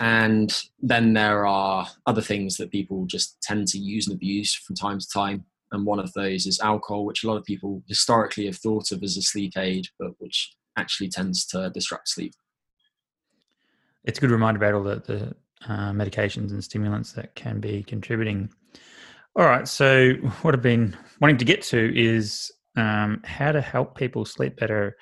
[0.00, 4.76] And then there are other things that people just tend to use and abuse from
[4.76, 5.44] time to time.
[5.72, 9.02] And one of those is alcohol, which a lot of people historically have thought of
[9.02, 12.32] as a sleep aid, but which actually tends to disrupt sleep.
[14.04, 15.36] It's a good reminder about all the, the
[15.70, 18.48] uh, medications and stimulants that can be contributing.
[19.36, 20.12] All right, so
[20.42, 24.96] what I've been wanting to get to is um, how to help people sleep better.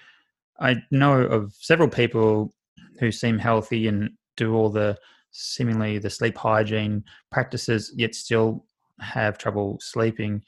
[0.59, 2.53] I know of several people
[2.99, 4.97] who seem healthy and do all the
[5.31, 8.65] seemingly the sleep hygiene practices, yet still
[9.01, 10.43] have trouble sleeping.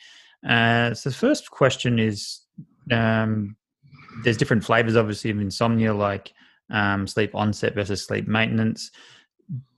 [0.49, 2.41] Uh, so the first question is
[2.91, 3.57] um,
[4.25, 6.33] there's different flavors, obviously, of insomnia, like
[6.71, 8.91] um, sleep onset versus sleep maintenance.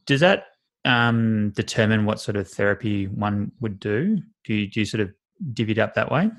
[0.07, 0.47] Does that
[0.85, 4.19] um, determine what sort of therapy one would do?
[4.45, 5.13] Do you, do you sort of
[5.53, 6.31] divvy it up that way?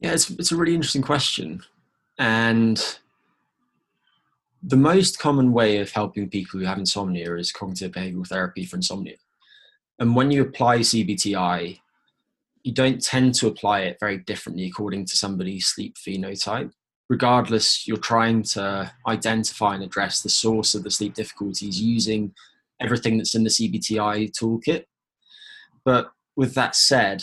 [0.00, 1.62] Yeah, it's, it's a really interesting question.
[2.18, 2.82] And
[4.62, 8.76] the most common way of helping people who have insomnia is cognitive behavioral therapy for
[8.76, 9.16] insomnia.
[10.00, 11.78] And when you apply CBTI,
[12.62, 16.72] you don't tend to apply it very differently according to somebody's sleep phenotype.
[17.08, 22.32] Regardless, you're trying to identify and address the source of the sleep difficulties using
[22.80, 24.84] everything that's in the CBTI toolkit.
[25.84, 27.22] But with that said,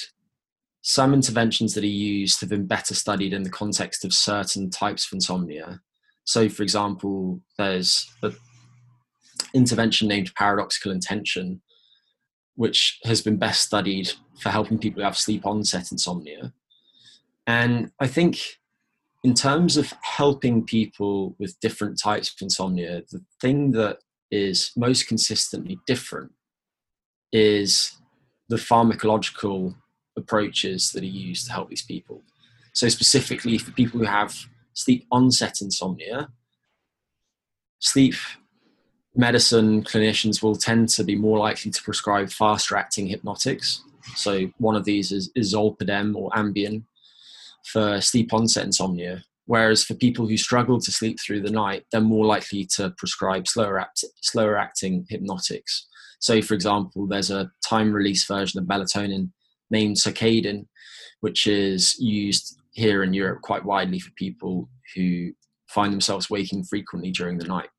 [0.82, 5.06] some interventions that are used have been better studied in the context of certain types
[5.08, 5.82] of insomnia.
[6.26, 8.36] So, for example, there's an
[9.54, 11.62] intervention named paradoxical intention,
[12.58, 16.52] which has been best studied for helping people who have sleep onset insomnia.
[17.46, 18.40] And I think,
[19.24, 24.00] in terms of helping people with different types of insomnia, the thing that
[24.32, 26.32] is most consistently different
[27.32, 27.96] is
[28.50, 29.76] the pharmacological
[30.18, 32.24] approaches that are used to help these people.
[32.74, 34.36] So, specifically for people who have
[34.74, 36.30] sleep onset insomnia,
[37.80, 38.16] sleep
[39.18, 43.84] medicine clinicians will tend to be more likely to prescribe faster acting hypnotics.
[44.16, 46.84] So, one of these is, is Zolpidem or Ambien
[47.66, 49.24] for sleep onset insomnia.
[49.46, 53.48] Whereas for people who struggle to sleep through the night, they're more likely to prescribe
[53.48, 55.88] slower, act- slower acting hypnotics.
[56.20, 59.32] So, for example, there's a time release version of melatonin
[59.72, 60.68] named Circadin,
[61.22, 65.32] which is used here in Europe quite widely for people who
[65.68, 67.70] find themselves waking frequently during the night.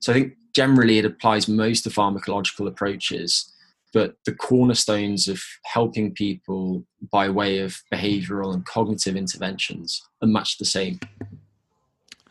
[0.00, 3.54] So I think generally it applies most to pharmacological approaches,
[3.92, 10.58] but the cornerstones of helping people by way of behavioral and cognitive interventions are much
[10.58, 10.98] the same.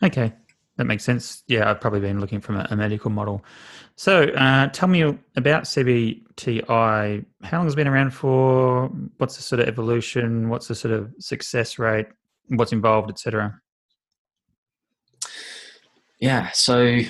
[0.02, 0.30] Okay,
[0.76, 1.42] that makes sense.
[1.46, 3.42] Yeah, I've probably been looking from a, a medical model.
[3.96, 5.00] So, uh, tell me
[5.36, 7.24] about CBTI.
[7.44, 8.88] How long has it been around for?
[9.16, 10.50] What's the sort of evolution?
[10.50, 12.08] What's the sort of success rate?
[12.48, 13.58] What's involved, etc.
[16.20, 17.00] Yeah, so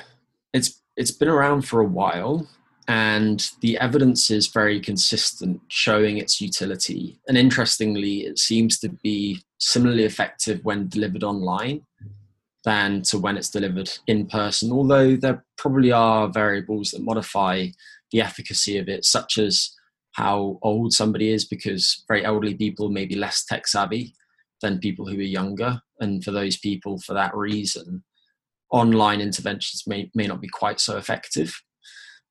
[0.52, 2.46] it's it's been around for a while,
[2.88, 7.20] and the evidence is very consistent, showing its utility.
[7.28, 11.82] And interestingly, it seems to be similarly effective when delivered online
[12.64, 17.68] than to when it's delivered in person, although there probably are variables that modify
[18.10, 19.70] the efficacy of it, such as
[20.12, 24.14] how old somebody is, because very elderly people may be less tech savvy
[24.62, 25.80] than people who are younger.
[26.00, 28.02] And for those people, for that reason,
[28.70, 31.60] online interventions may, may not be quite so effective.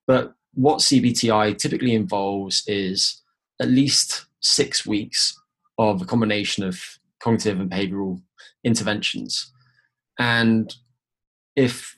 [0.06, 3.22] But what CBTI typically involves is
[3.62, 5.40] at least six weeks
[5.78, 6.82] of a combination of
[7.20, 8.22] cognitive and behavioral
[8.64, 9.52] interventions
[10.18, 10.76] and
[11.56, 11.98] if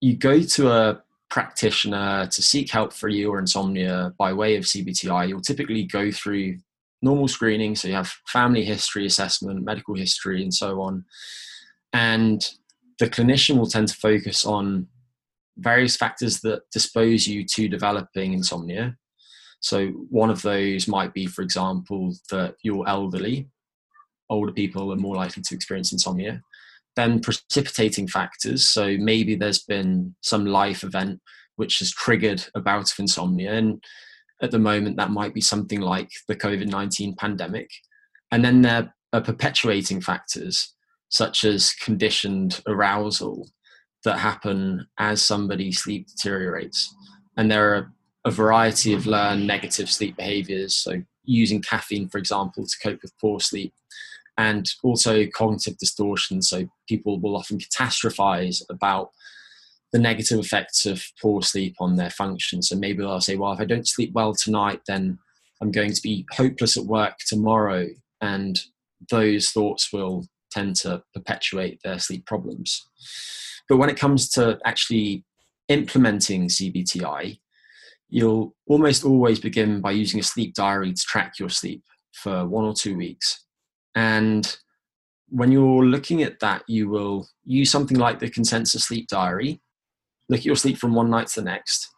[0.00, 4.64] you go to a practitioner to seek help for you or insomnia by way of
[4.64, 6.58] CBTI, you'll typically go through
[7.02, 7.76] normal screening.
[7.76, 11.04] So you have family history assessment, medical history, and so on.
[11.92, 12.46] And
[12.98, 14.86] the clinician will tend to focus on
[15.56, 18.96] various factors that dispose you to developing insomnia.
[19.60, 23.48] So one of those might be, for example, that you're elderly.
[24.30, 26.42] Older people are more likely to experience insomnia
[26.98, 28.68] then precipitating factors.
[28.68, 31.20] So maybe there's been some life event
[31.54, 33.52] which has triggered a bout of insomnia.
[33.52, 33.82] And
[34.42, 37.70] at the moment, that might be something like the COVID 19 pandemic.
[38.32, 40.74] And then there are perpetuating factors,
[41.08, 43.48] such as conditioned arousal
[44.04, 46.94] that happen as somebody's sleep deteriorates.
[47.36, 47.92] And there are
[48.24, 50.76] a variety of learned negative sleep behaviors.
[50.76, 53.72] So, using caffeine, for example, to cope with poor sleep,
[54.38, 56.40] and also cognitive distortion.
[56.40, 59.10] So people will often catastrophize about
[59.92, 62.62] the negative effects of poor sleep on their function.
[62.62, 65.18] So maybe they'll say, well, if I don't sleep well tonight, then
[65.60, 67.88] I'm going to be hopeless at work tomorrow.
[68.20, 68.60] And
[69.10, 72.88] those thoughts will tend to perpetuate their sleep problems.
[73.68, 75.24] But when it comes to actually
[75.68, 77.38] implementing CBTI,
[78.08, 81.82] you'll almost always begin by using a sleep diary to track your sleep
[82.12, 83.44] for one or two weeks.
[83.94, 84.56] And
[85.28, 89.60] when you're looking at that, you will use something like the consensus sleep diary,
[90.28, 91.88] look at your sleep from one night to the next,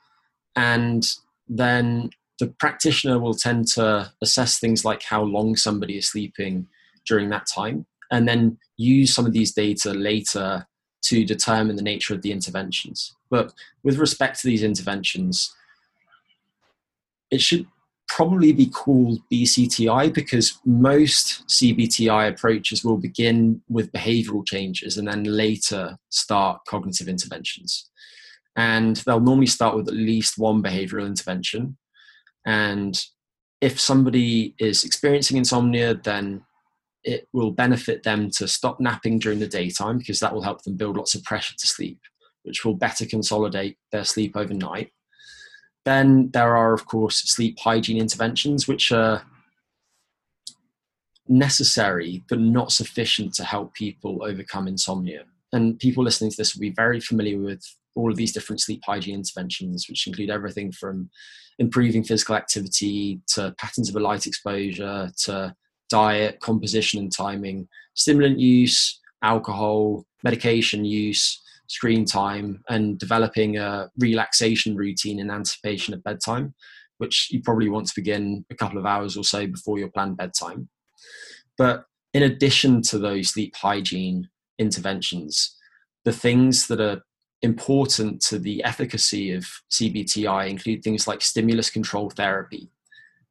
[0.56, 1.08] and
[1.48, 6.66] then the practitioner will tend to assess things like how long somebody is sleeping
[7.06, 10.66] during that time, and then use some of these data later
[11.02, 13.14] to determine the nature of the interventions.
[13.30, 13.52] But
[13.82, 15.54] with respect to these interventions,
[17.30, 17.66] it should
[18.08, 25.22] probably be called BCTI because most CBTI approaches will begin with behavioral changes and then
[25.22, 27.88] later start cognitive interventions.
[28.56, 31.78] And they'll normally start with at least one behavioral intervention.
[32.44, 33.00] And
[33.60, 36.42] if somebody is experiencing insomnia, then
[37.04, 40.76] it will benefit them to stop napping during the daytime because that will help them
[40.76, 42.00] build lots of pressure to sleep,
[42.42, 44.92] which will better consolidate their sleep overnight
[45.84, 49.22] then there are, of course, sleep hygiene interventions, which are
[51.28, 55.24] necessary but not sufficient to help people overcome insomnia.
[55.52, 57.62] And people listening to this will be very familiar with
[57.96, 61.10] all of these different sleep hygiene interventions, which include everything from
[61.58, 65.54] improving physical activity to patterns of light exposure to
[65.90, 74.76] diet, composition, and timing, stimulant use, alcohol, medication use, screen time and developing a relaxation
[74.76, 76.52] routine in anticipation of bedtime,
[76.98, 80.16] which you probably want to begin a couple of hours or so before your planned
[80.16, 80.68] bedtime.
[81.56, 84.28] But in addition to those sleep hygiene
[84.58, 85.56] interventions,
[86.04, 87.02] the things that are
[87.42, 92.68] important to the efficacy of CBTI include things like stimulus control therapy.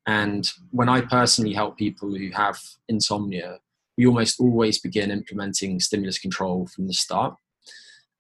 [0.08, 3.60] And when I personally help people who have insomnia,
[3.98, 7.36] we almost always begin implementing stimulus control from the start.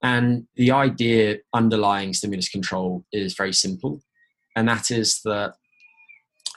[0.03, 4.01] And the idea underlying stimulus control is very simple,
[4.55, 5.55] and that is that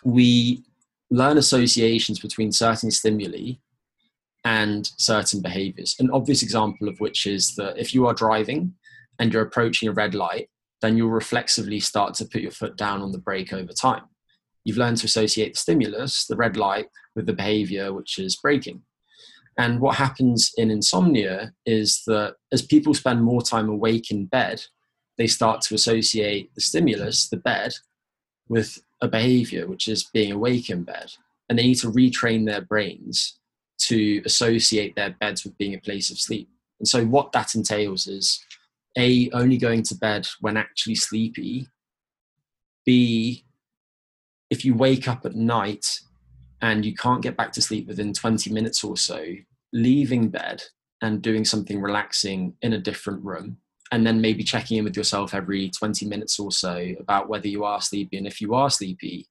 [0.05, 0.65] we
[1.11, 3.55] learn associations between certain stimuli
[4.45, 5.97] and certain behaviors.
[5.99, 8.75] An obvious example of which is that if you are driving
[9.19, 10.49] and you're approaching a red light,
[10.81, 14.03] then you'll reflexively start to put your foot down on the brake over time.
[14.65, 18.83] You've learned to associate the stimulus, the red light, with the behavior, which is breaking.
[19.59, 24.63] And what happens in insomnia is that as people spend more time awake in bed,
[25.19, 27.75] they start to associate the stimulus, the bed,
[28.49, 31.13] with a behavior, which is being awake in bed.
[31.49, 33.39] And they need to retrain their brains
[33.81, 36.49] to associate their beds with being a place of sleep.
[36.79, 38.43] And so, what that entails is
[38.97, 41.69] A, only going to bed when actually sleepy,
[42.87, 43.45] B,
[44.53, 45.99] if you wake up at night
[46.61, 49.25] and you can't get back to sleep within 20 minutes or so,
[49.73, 50.63] leaving bed
[51.01, 53.57] and doing something relaxing in a different room
[53.93, 57.65] and then maybe checking in with yourself every 20 minutes or so about whether you
[57.65, 59.27] are sleepy and if you are sleepy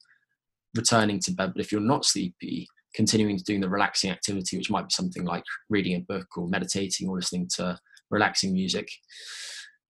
[0.76, 1.54] returning to bed.
[1.54, 5.24] But if you're not sleepy continuing to doing the relaxing activity which might be something
[5.24, 7.78] like reading a book or meditating or listening to
[8.10, 8.90] relaxing music.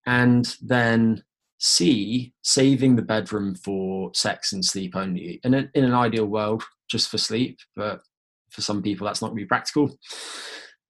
[0.05, 1.23] And then
[1.63, 6.63] c saving the bedroom for sex and sleep only in, a, in an ideal world
[6.89, 8.01] just for sleep, but
[8.49, 9.95] for some people that's not really practical.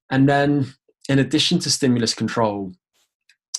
[0.10, 0.74] And then,
[1.10, 2.72] in addition to stimulus control,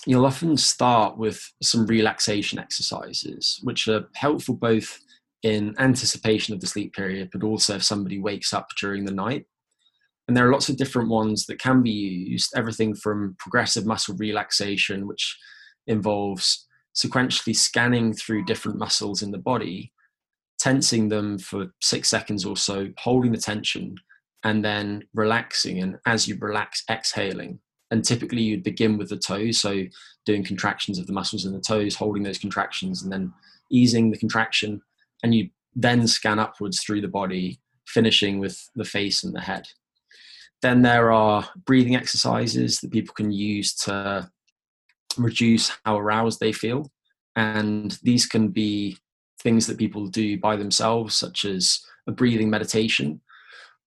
[0.07, 4.99] you'll often start with some relaxation exercises, which are helpful both
[5.43, 9.45] in anticipation of the sleep period, but also if somebody wakes up during the night.
[10.27, 14.15] And there are lots of different ones that can be used, everything from progressive muscle
[14.17, 15.37] relaxation, which
[15.85, 19.91] involves sequentially scanning through different muscles in the body
[20.63, 23.97] tensing them for six seconds or so, holding the tension,
[24.45, 25.79] and then relaxing.
[25.79, 27.59] And as you relax, exhaling.
[27.91, 29.83] And typically you'd begin with the toes, so
[30.25, 33.33] doing contractions of the muscles in the toes, holding those contractions, and then
[33.71, 34.81] easing the contraction.
[35.21, 39.67] And you then scan upwards through the body, finishing with the face and the head.
[40.61, 44.31] Then there are breathing exercises that people can use to
[45.17, 46.91] reduce how aroused they feel.
[47.35, 48.97] And these can be
[49.39, 53.21] things that people do by themselves, such as a breathing meditation,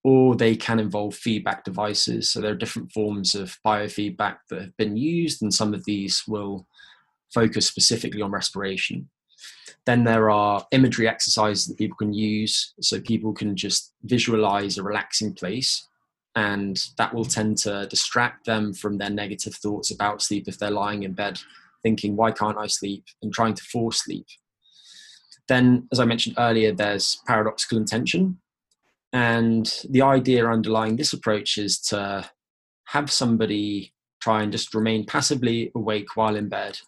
[0.04, 2.30] or they can involve feedback devices.
[2.30, 6.22] So there are different forms of biofeedback that have been used, and some of these
[6.28, 6.66] will
[7.32, 9.08] focus specifically on respiration.
[9.84, 14.82] Then there are imagery exercises that people can use, so people can just visualize a
[14.82, 15.86] relaxing place,
[16.36, 20.70] and that will tend to distract them from their negative thoughts about sleep if they're
[20.70, 21.40] lying in bed
[21.82, 23.04] thinking, Why can't I sleep?
[23.22, 24.26] and trying to force sleep.
[25.48, 28.40] Then, as I mentioned earlier, there's paradoxical intention.
[29.12, 32.28] And the idea underlying this approach is to
[32.86, 36.78] have somebody try and just remain passively awake while in bed,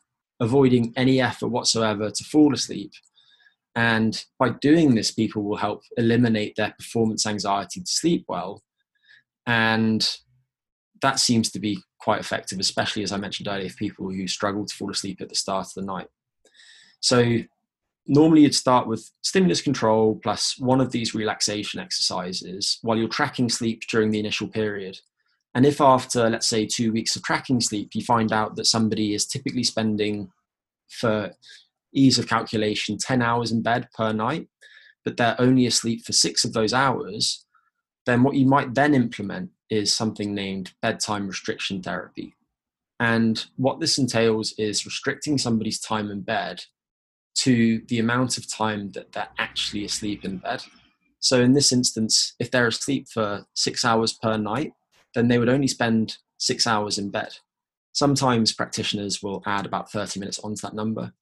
[0.40, 2.90] avoiding any effort whatsoever to fall asleep.
[3.76, 8.62] And by doing this, people will help eliminate their performance anxiety to sleep well.
[9.49, 10.09] And
[11.01, 14.74] that seems to be quite effective, especially as I mentioned earlier, people who struggle to
[14.74, 16.09] fall asleep at the start of the night.
[17.01, 17.38] So
[18.07, 23.49] normally you'd start with stimulus control plus one of these relaxation exercises while you're tracking
[23.49, 24.99] sleep during the initial period.
[25.55, 29.14] And if after, let's say, two weeks of tracking sleep, you find out that somebody
[29.14, 30.30] is typically spending,
[30.90, 31.32] for
[31.94, 34.46] ease of calculation, 10 hours in bed per night,
[35.05, 37.46] but they're only asleep for six of those hours,
[38.09, 42.34] then what you might then implement is something named bedtime restriction therapy.
[42.98, 46.64] And what this entails is restricting somebody's time in bed
[47.40, 50.64] to the amount of time that they're actually asleep in bed.
[51.20, 54.72] So, in this instance, if they're asleep for six hours per night,
[55.14, 57.34] then they would only spend six hours in bed.
[57.92, 61.12] Sometimes practitioners will add about 30 minutes onto that number.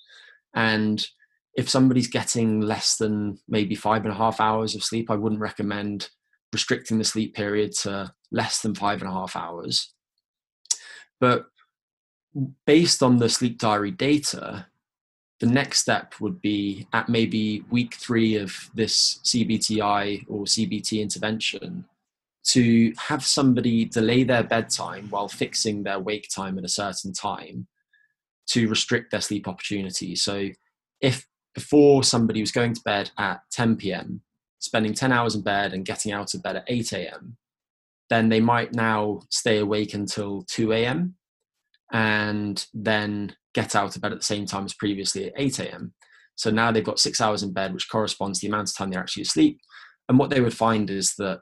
[0.54, 1.04] And
[1.56, 5.40] if somebody's getting less than maybe five and a half hours of sleep, I wouldn't
[5.40, 6.10] recommend
[6.52, 9.92] restricting the sleep period to less than five and a half hours.
[11.20, 11.46] But
[12.66, 14.66] based on the sleep diary data,
[15.40, 21.84] the next step would be at maybe week three of this CBTI or CBT intervention
[22.44, 27.66] to have somebody delay their bedtime while fixing their wake time at a certain time
[28.46, 30.14] to restrict their sleep opportunity.
[30.14, 30.48] So
[31.00, 34.22] if before somebody was going to bed at 10 p.m.,
[34.58, 37.36] spending 10 hours in bed and getting out of bed at 8 a.m.,
[38.08, 41.16] then they might now stay awake until 2 a.m.
[41.92, 45.94] and then get out of bed at the same time as previously at 8 a.m.
[46.36, 48.90] So now they've got six hours in bed, which corresponds to the amount of time
[48.90, 49.58] they're actually asleep.
[50.08, 51.40] And what they would find is that,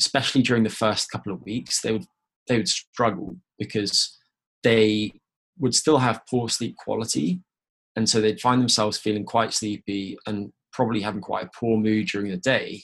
[0.00, 2.06] especially during the first couple of weeks, they would
[2.46, 4.16] they would struggle because
[4.62, 5.12] they
[5.58, 7.40] would still have poor sleep quality,
[7.96, 12.06] and so they'd find themselves feeling quite sleepy and probably having quite a poor mood
[12.06, 12.80] during the day.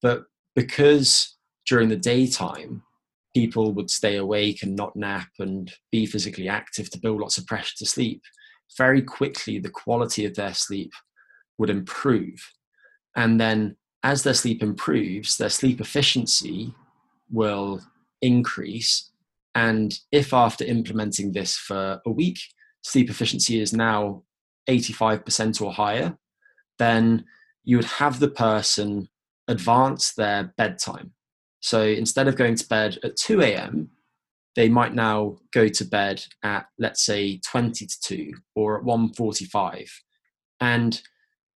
[0.00, 0.22] But
[0.56, 1.36] because
[1.68, 2.82] during the daytime
[3.34, 7.46] people would stay awake and not nap and be physically active to build lots of
[7.46, 8.22] pressure to sleep,
[8.78, 10.90] very quickly the quality of their sleep
[11.58, 12.50] would improve.
[13.14, 16.74] And then as their sleep improves, their sleep efficiency
[17.30, 17.82] will
[18.22, 19.10] increase.
[19.54, 22.38] And if after implementing this for a week,
[22.82, 24.22] sleep efficiency is now
[24.66, 26.16] 85% or higher,
[26.82, 27.24] then
[27.62, 29.08] you would have the person
[29.46, 31.12] advance their bedtime.
[31.60, 33.90] So instead of going to bed at 2 a.m.,
[34.56, 39.88] they might now go to bed at let's say 20 to 2 or at 1:45.
[40.60, 41.00] And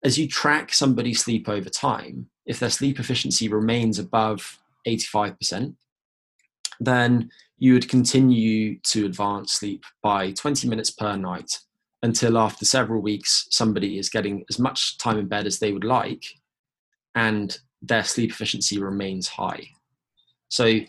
[0.05, 5.77] as you track somebody's sleep over time, if their sleep efficiency remains above 85%,
[6.81, 11.61] then you would continue to advance sleep by 20 minutes per night
[12.03, 15.85] until after several weeks somebody is getting as much time in bed as they would
[15.85, 16.25] like
[17.15, 19.69] and their sleep efficiency remains high.
[20.49, 20.81] So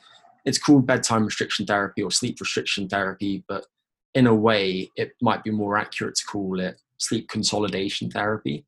[0.45, 3.65] it's called bedtime restriction therapy or sleep restriction therapy, but
[4.13, 8.65] in a way, it might be more accurate to call it sleep consolidation therapy.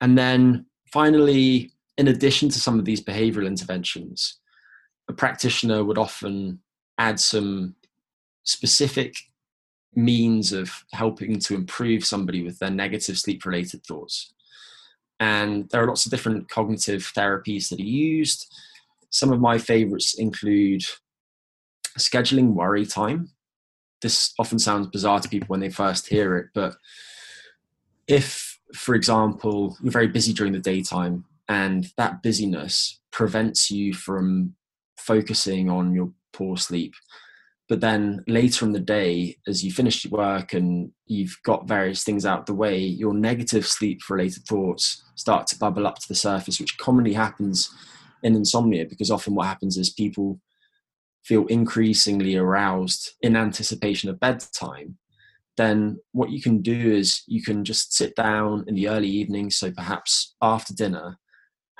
[0.00, 4.38] And then finally, in addition to some of these behavioral interventions,
[5.08, 6.60] a practitioner would often
[6.98, 7.74] add some
[8.44, 9.14] specific
[9.96, 14.32] means of helping to improve somebody with their negative sleep related thoughts.
[15.20, 18.52] And there are lots of different cognitive therapies that are used.
[19.10, 20.84] Some of my favorites include
[21.98, 23.30] scheduling worry time.
[24.02, 26.76] This often sounds bizarre to people when they first hear it, but
[28.06, 34.54] if, for example, you're very busy during the daytime and that busyness prevents you from
[34.98, 36.94] focusing on your poor sleep,
[37.68, 42.04] but then later in the day, as you finish your work and you've got various
[42.04, 46.14] things out the way, your negative sleep related thoughts start to bubble up to the
[46.14, 47.74] surface, which commonly happens
[48.22, 50.38] in insomnia because often what happens is people
[51.24, 54.98] feel increasingly aroused in anticipation of bedtime.
[55.56, 59.50] Then what you can do is you can just sit down in the early evening
[59.50, 61.18] so perhaps after dinner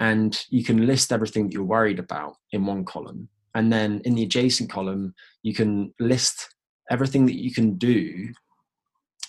[0.01, 4.15] and you can list everything that you're worried about in one column and then in
[4.15, 6.55] the adjacent column you can list
[6.91, 8.33] everything that you can do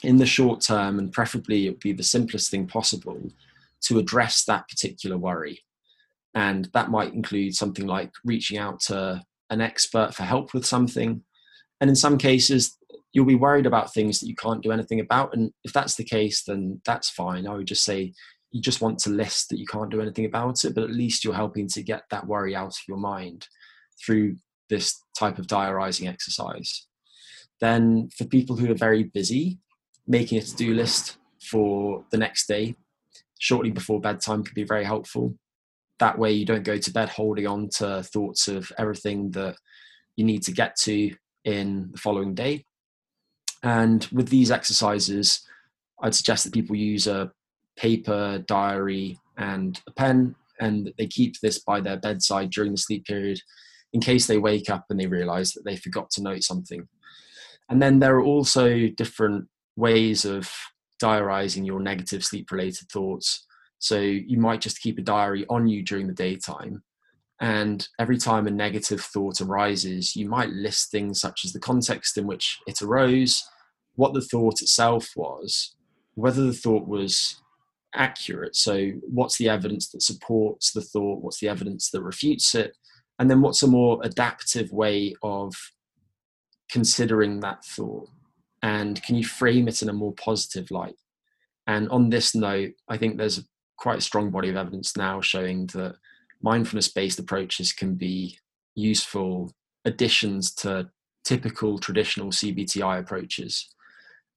[0.03, 3.21] in the short term and preferably it would be the simplest thing possible
[3.81, 5.59] to address that particular worry
[6.35, 11.23] and that might include something like reaching out to an expert for help with something.
[11.79, 12.77] And in some cases,
[13.13, 15.33] you'll be worried about things that you can't do anything about.
[15.33, 17.47] And if that's the case, then that's fine.
[17.47, 18.13] I would just say
[18.51, 21.23] you just want to list that you can't do anything about it, but at least
[21.23, 23.47] you're helping to get that worry out of your mind
[24.03, 24.37] through
[24.69, 26.87] this type of diarizing exercise.
[27.61, 29.59] Then, for people who are very busy,
[30.07, 32.75] making a to do list for the next day
[33.39, 35.35] shortly before bedtime can be very helpful
[35.99, 39.55] that way you don't go to bed holding on to thoughts of everything that
[40.15, 41.11] you need to get to
[41.43, 42.65] in the following day
[43.63, 45.41] and with these exercises
[46.03, 47.31] i'd suggest that people use a
[47.77, 53.05] paper diary and a pen and they keep this by their bedside during the sleep
[53.05, 53.39] period
[53.95, 56.87] in case they wake up and they realize that they forgot to note something
[57.69, 60.51] and then there are also different ways of
[60.99, 63.45] diarizing your negative sleep related thoughts
[63.79, 66.83] So you might just keep a diary on you during the daytime.
[67.41, 72.17] And every time a negative thought arises, you might list things such as the context
[72.17, 73.43] in which it arose,
[73.95, 75.75] what the thought itself was,
[76.15, 77.41] whether the thought was
[77.93, 78.55] accurate.
[78.55, 81.21] So, what's the evidence that supports the thought?
[81.21, 82.75] What's the evidence that refutes it?
[83.19, 85.53] And then, what's a more adaptive way of
[86.69, 88.09] considering that thought?
[88.61, 90.95] And can you frame it in a more positive light?
[91.67, 93.43] And on this note, I think there's
[93.77, 95.95] quite a strong body of evidence now showing that
[96.41, 98.39] mindfulness based approaches can be
[98.75, 99.51] useful
[99.85, 100.89] additions to
[101.23, 103.69] typical traditional CBTI approaches.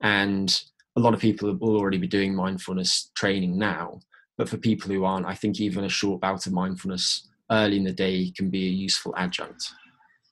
[0.01, 0.61] And
[0.97, 4.01] a lot of people will already be doing mindfulness training now.
[4.37, 7.85] But for people who aren't, I think even a short bout of mindfulness early in
[7.85, 9.73] the day can be a useful adjunct.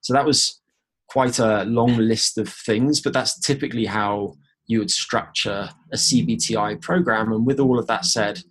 [0.01, 0.61] So that was
[1.09, 4.35] quite a long list of things, but that's typically how
[4.67, 7.33] you would structure a CBTI program.
[7.33, 8.43] And with all of that said,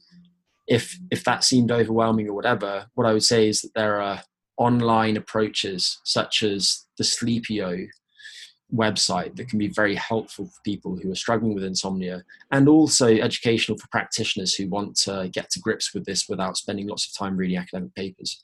[0.67, 4.21] if if that seemed overwhelming or whatever, what I would say is that there are
[4.57, 7.87] online approaches such as the Sleepio
[8.73, 13.07] website that can be very helpful for people who are struggling with insomnia and also
[13.07, 17.17] educational for practitioners who want to get to grips with this without spending lots of
[17.17, 18.43] time reading academic papers.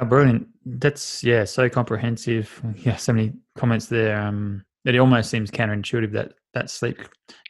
[0.00, 0.48] Oh, brilliant.
[0.64, 2.62] That's yeah, so comprehensive.
[2.76, 4.20] Yeah, so many comments there.
[4.20, 6.98] Um, it almost seems counterintuitive that that sleep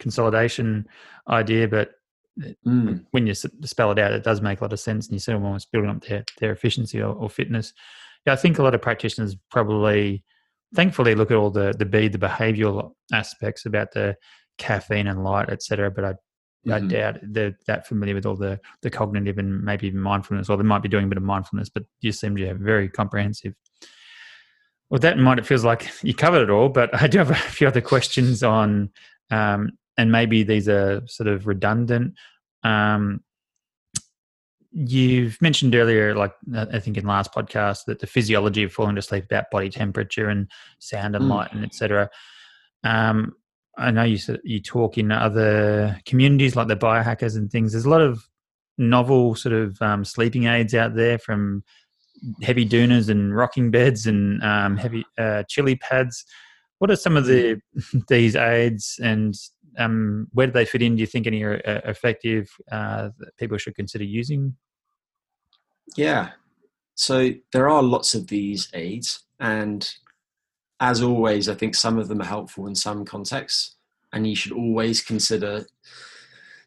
[0.00, 0.86] consolidation
[1.28, 1.92] idea, but
[2.66, 3.04] mm.
[3.12, 5.44] when you spell it out, it does make a lot of sense, and you of
[5.44, 7.72] almost building up their their efficiency or, or, fitness.
[8.26, 10.24] Yeah, I think a lot of practitioners probably,
[10.74, 14.16] thankfully, look at all the the be the behavioural aspects about the
[14.58, 15.90] caffeine and light, etc.
[15.90, 16.14] But I
[16.66, 16.84] mm-hmm.
[16.84, 20.56] I doubt they're that familiar with all the the cognitive and maybe even mindfulness, or
[20.56, 23.54] they might be doing a bit of mindfulness, but you seem to have very comprehensive.
[24.90, 27.30] With that in mind, it feels like you covered it all, but I do have
[27.30, 28.90] a few other questions on
[29.30, 32.14] um, and maybe these are sort of redundant.
[32.62, 33.22] Um,
[34.72, 39.02] you've mentioned earlier, like I think in last podcast, that the physiology of falling to
[39.02, 41.30] sleep about body temperature and sound and mm.
[41.30, 42.08] light and etc.
[42.84, 43.34] Um,
[43.76, 47.72] I know you you talk in other communities like the biohackers and things.
[47.72, 48.28] There's a lot of
[48.78, 51.62] novel sort of um, sleeping aids out there from
[52.42, 56.24] heavy doonas and rocking beds and um, heavy uh, chili pads.
[56.78, 57.60] What are some of the
[58.08, 59.34] these aids and
[59.78, 60.96] um, where do they fit in?
[60.96, 64.56] Do you think any are uh, effective uh, that people should consider using?
[65.96, 66.30] Yeah,
[66.94, 69.90] so there are lots of these aids, and
[70.80, 73.76] as always, I think some of them are helpful in some contexts,
[74.12, 75.66] and you should always consider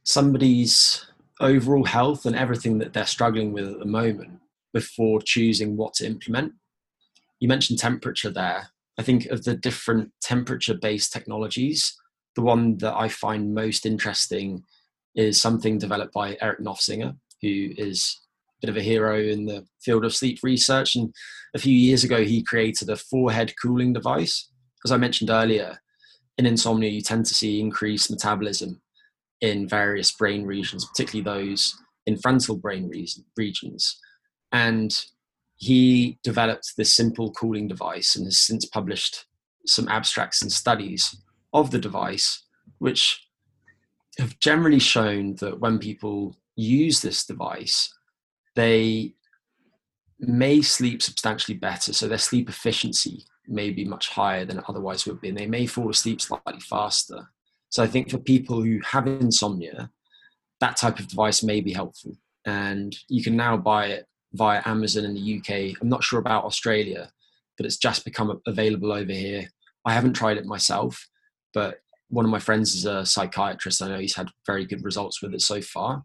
[0.03, 1.05] somebody's
[1.39, 4.39] overall health and everything that they're struggling with at the moment
[4.72, 6.53] before choosing what to implement.
[7.39, 8.70] You mentioned temperature there.
[8.97, 11.95] I think of the different temperature based technologies,
[12.36, 14.64] the one that I find most interesting
[15.16, 18.20] is something developed by Eric Nofzinger, who is
[18.64, 20.95] bit of a hero in the field of sleep research.
[20.95, 21.14] And
[21.53, 24.49] a few years ago, he created a forehead cooling device.
[24.86, 25.80] As I mentioned earlier,
[26.38, 28.82] in insomnia, you tend to see increased metabolism
[29.41, 32.89] in various brain regions, particularly those in frontal brain
[33.36, 33.99] regions.
[34.53, 34.97] And
[35.57, 39.26] he developed this simple cooling device and has since published
[39.68, 41.14] some abstracts and studies
[41.51, 42.43] of the device,
[42.80, 43.28] which
[44.20, 47.93] have generally shown that when people use this device,
[48.56, 49.14] they
[50.20, 51.93] may sleep substantially better.
[51.93, 55.47] So their sleep efficiency may be much higher than it otherwise would be, and they
[55.47, 57.30] may fall asleep slightly faster.
[57.70, 59.89] So I think for people who have insomnia,
[60.60, 62.16] that type of device may be helpful.
[62.45, 65.78] And you can now buy it via Amazon in the UK.
[65.82, 67.12] I'm not sure about Australia,
[67.58, 69.49] but it's just become available over here.
[69.86, 71.08] I haven't tried it myself,
[71.54, 71.80] but
[72.10, 73.82] one of my friends is a psychiatrist.
[73.82, 76.04] I know he's had very good results with it so far.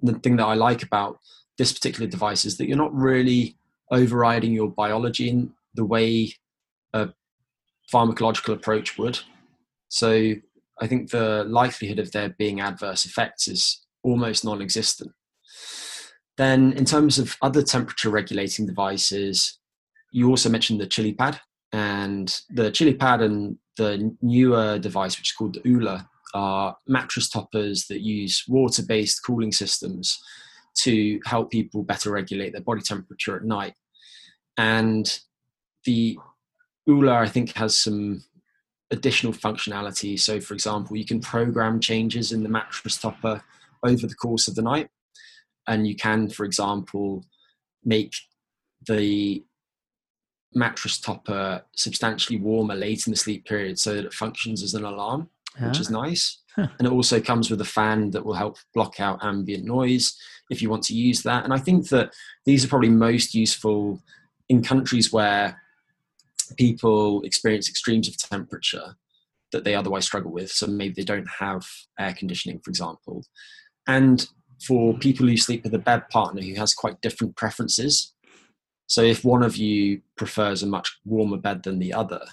[0.00, 1.18] And the thing that I like about
[1.58, 3.56] this particular device is that you're not really
[3.90, 6.32] overriding your biology in the way
[6.92, 7.10] a
[7.92, 9.18] pharmacological approach would.
[9.88, 10.34] So
[10.80, 15.12] I think the likelihood of there being adverse effects is almost non existent.
[16.36, 19.58] Then, in terms of other temperature regulating devices,
[20.10, 21.40] you also mentioned the chili pad.
[21.72, 27.28] And the chili pad and the newer device, which is called the Ooler, are mattress
[27.28, 30.18] toppers that use water based cooling systems
[30.82, 33.74] to help people better regulate their body temperature at night.
[34.56, 35.18] And
[35.84, 36.18] the
[36.88, 38.22] Ooler, I think, has some
[38.90, 40.18] additional functionality.
[40.18, 43.42] So, for example, you can program changes in the mattress topper
[43.82, 44.88] over the course of the night.
[45.66, 47.24] And you can, for example,
[47.84, 48.14] make
[48.86, 49.44] the
[50.54, 54.84] mattress topper substantially warmer late in the sleep period so that it functions as an
[54.84, 55.28] alarm.
[55.58, 56.42] Which is nice.
[56.56, 60.16] and it also comes with a fan that will help block out ambient noise
[60.50, 61.44] if you want to use that.
[61.44, 64.00] And I think that these are probably most useful
[64.48, 65.60] in countries where
[66.56, 68.96] people experience extremes of temperature
[69.52, 70.50] that they otherwise struggle with.
[70.50, 71.66] So maybe they don't have
[71.98, 73.24] air conditioning, for example.
[73.86, 74.26] And
[74.66, 78.12] for people who sleep with a bed partner who has quite different preferences.
[78.86, 82.24] So if one of you prefers a much warmer bed than the other,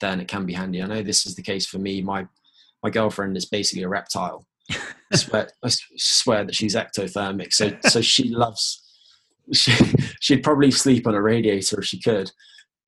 [0.00, 0.82] then it can be handy.
[0.82, 2.00] I know this is the case for me.
[2.00, 2.26] My
[2.82, 4.46] my girlfriend is basically a reptile.
[4.70, 7.52] I swear, I swear that she's ectothermic.
[7.52, 8.82] So so she loves.
[9.52, 9.72] She
[10.20, 12.30] she'd probably sleep on a radiator if she could,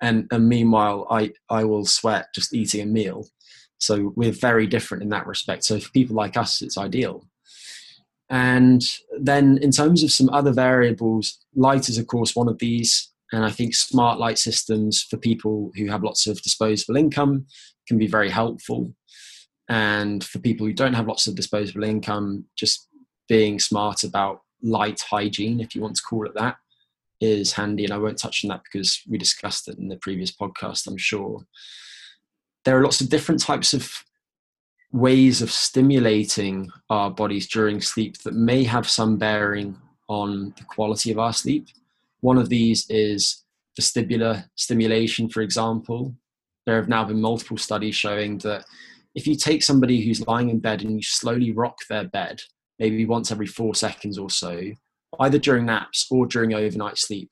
[0.00, 3.26] and and meanwhile I I will sweat just eating a meal.
[3.78, 5.64] So we're very different in that respect.
[5.64, 7.26] So for people like us, it's ideal.
[8.30, 8.80] And
[9.20, 13.10] then in terms of some other variables, light is of course one of these.
[13.32, 17.46] And I think smart light systems for people who have lots of disposable income
[17.88, 18.94] can be very helpful.
[19.68, 22.88] And for people who don't have lots of disposable income, just
[23.28, 26.56] being smart about light hygiene, if you want to call it that,
[27.20, 27.84] is handy.
[27.84, 30.96] And I won't touch on that because we discussed it in the previous podcast, I'm
[30.96, 31.46] sure.
[32.64, 34.04] There are lots of different types of
[34.92, 39.76] ways of stimulating our bodies during sleep that may have some bearing
[40.08, 41.68] on the quality of our sleep.
[42.20, 43.44] One of these is
[43.80, 46.14] vestibular stimulation, for example.
[46.66, 48.64] There have now been multiple studies showing that
[49.14, 52.40] if you take somebody who's lying in bed and you slowly rock their bed,
[52.78, 54.62] maybe once every four seconds or so,
[55.20, 57.30] either during naps or during overnight sleep,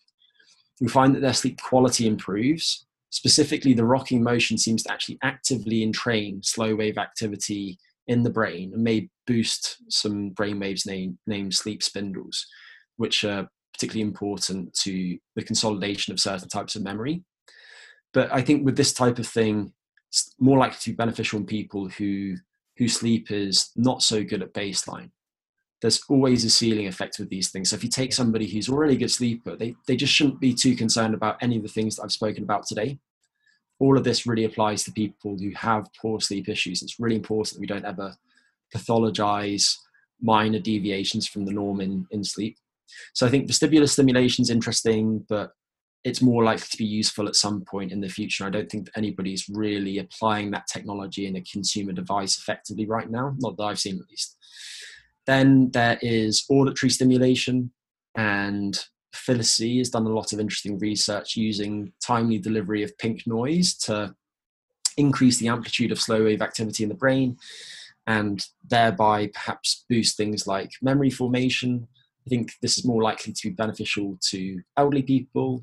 [0.81, 5.83] we find that their sleep quality improves Specifically, the rocking motion seems to actually actively
[5.83, 11.55] entrain slow wave activity in the brain and may boost some brain waves named, named
[11.55, 12.47] sleep spindles,
[12.97, 17.24] which are particularly important to the consolidation of certain types of memory.
[18.12, 19.72] But I think with this type of thing,
[20.39, 22.37] more likely to be beneficial in people who
[22.77, 25.11] whose sleep is not so good at baseline.
[25.83, 27.71] There's always a ceiling effect with these things.
[27.71, 30.55] So if you take somebody who's already a good sleeper, they, they just shouldn't be
[30.55, 32.99] too concerned about any of the things that I've spoken about today
[33.81, 36.83] all of this really applies to people who have poor sleep issues.
[36.83, 38.15] It's really important that we don't ever
[38.75, 39.75] pathologize
[40.21, 42.57] minor deviations from the norm in, in sleep.
[43.15, 45.53] So I think vestibular stimulation is interesting, but
[46.05, 48.47] it's more likely to be useful at some point in the future.
[48.47, 53.11] I don't think that anybody's really applying that technology in a consumer device effectively right
[53.11, 54.37] now, not that I've seen at least.
[55.27, 57.73] Then there is auditory stimulation,
[58.17, 58.83] and
[59.13, 63.75] Phyllis Zee has done a lot of interesting research using timely delivery of pink noise
[63.79, 64.15] to
[64.97, 67.37] increase the amplitude of slow wave activity in the brain
[68.07, 71.87] and thereby perhaps boost things like memory formation.
[72.27, 75.62] I think this is more likely to be beneficial to elderly people.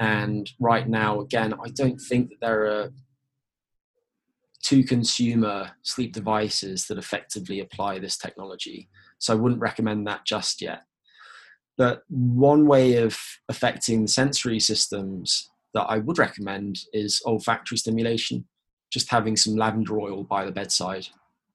[0.00, 2.90] And right now, again, I don't think that there are
[4.62, 8.88] two consumer sleep devices that effectively apply this technology.
[9.18, 10.82] So I wouldn't recommend that just yet.
[11.76, 13.18] But one way of
[13.48, 18.46] affecting the sensory systems that I would recommend is olfactory stimulation,
[18.90, 21.06] just having some lavender oil by the bedside.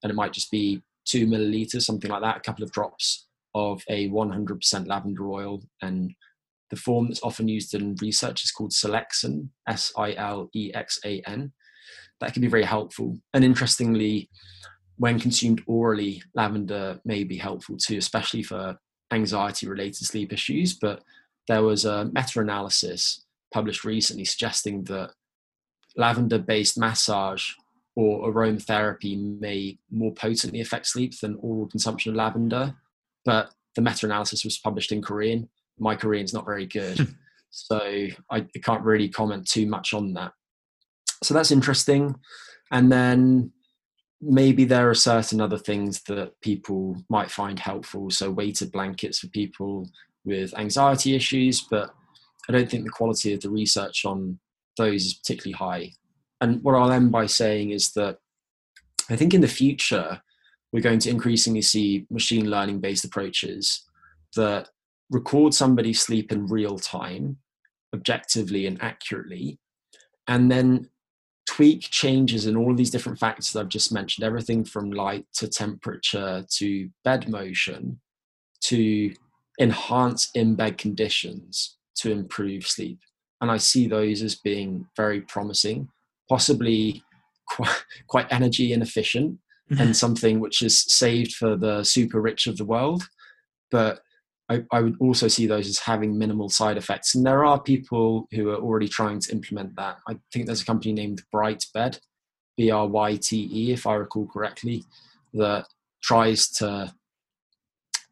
[0.03, 3.26] And it might just be two milliliters, something like that, a couple of drops
[3.57, 5.63] of a 100% lavender oil.
[5.81, 6.13] And
[6.69, 10.99] the form that's often used in research is called Silexan, S I L E X
[11.05, 11.51] A N.
[12.19, 13.17] That can be very helpful.
[13.33, 14.29] And interestingly,
[14.97, 18.77] when consumed orally, lavender may be helpful too, especially for
[19.11, 21.03] anxiety related sleep issues, but
[21.47, 25.11] there was a meta analysis published recently suggesting that
[25.95, 27.51] lavender based massage
[27.95, 32.75] or aromatherapy may more potently affect sleep than oral consumption of lavender.
[33.25, 35.49] But the meta analysis was published in Korean.
[35.79, 37.11] My Korean's not very good, hmm.
[37.49, 40.31] so I can't really comment too much on that.
[41.23, 42.15] So that's interesting.
[42.71, 43.51] And then
[44.21, 48.09] maybe there are certain other things that people might find helpful.
[48.09, 49.89] So, weighted blankets for people
[50.25, 51.93] with anxiety issues, but
[52.49, 54.39] I don't think the quality of the research on
[54.77, 55.91] those is particularly high.
[56.41, 58.17] And what I'll end by saying is that
[59.09, 60.21] I think in the future,
[60.71, 63.85] we're going to increasingly see machine learning based approaches
[64.35, 64.69] that
[65.09, 67.37] record somebody's sleep in real time,
[67.93, 69.59] objectively and accurately,
[70.27, 70.89] and then
[71.47, 75.25] tweak changes in all of these different factors that I've just mentioned, everything from light
[75.35, 77.99] to temperature to bed motion
[78.61, 79.13] to
[79.59, 82.99] enhance in bed conditions to improve sleep.
[83.41, 85.89] And I see those as being very promising,
[86.29, 87.03] possibly
[87.47, 89.39] quite, quite energy inefficient.
[89.69, 89.91] And mm-hmm.
[89.91, 93.03] something which is saved for the super rich of the world.
[93.69, 93.99] But
[94.49, 97.15] I, I, would also see those as having minimal side effects.
[97.15, 99.97] And there are people who are already trying to implement that.
[100.07, 101.99] I think there's a company named Bryte Bed
[102.55, 104.83] B R Y T E, if I recall correctly,
[105.33, 105.67] that
[106.01, 106.93] tries to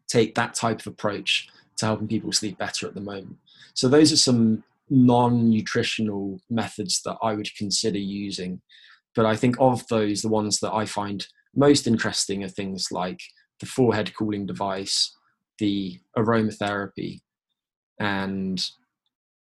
[0.08, 1.48] take that type of approach
[1.78, 3.38] to helping people sleep better at the moment.
[3.74, 8.62] So those are some non-nutritional methods that I would consider using.
[9.16, 11.26] But I think of those, the ones that I find
[11.56, 13.20] most interesting are things like
[13.60, 15.16] the forehead cooling device,
[15.60, 17.22] the aromatherapy,
[18.00, 18.62] and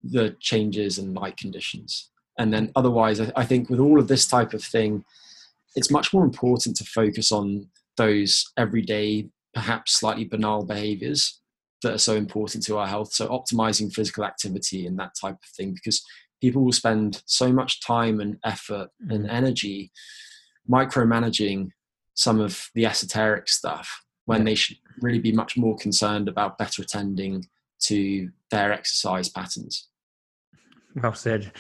[0.04, 2.12] the changes in light conditions.
[2.38, 5.04] And then otherwise, I think with all of this type of thing,
[5.76, 11.40] it's much more important to focus on those everyday, perhaps slightly banal behaviors
[11.84, 13.14] that are so important to our health.
[13.14, 16.04] So optimizing physical activity and that type of thing, because
[16.42, 19.36] people will spend so much time and effort and mm-hmm.
[19.36, 19.92] energy
[20.70, 21.70] micromanaging
[22.14, 24.46] some of the esoteric stuff when yeah.
[24.46, 27.46] they should really be much more concerned about better attending
[27.80, 29.90] to their exercise patterns.
[30.96, 31.52] Well said.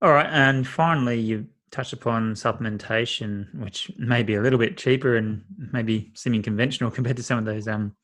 [0.00, 5.16] All right, and finally, you touched upon supplementation, which may be a little bit cheaper
[5.16, 7.94] and maybe seeming conventional compared to some of those um,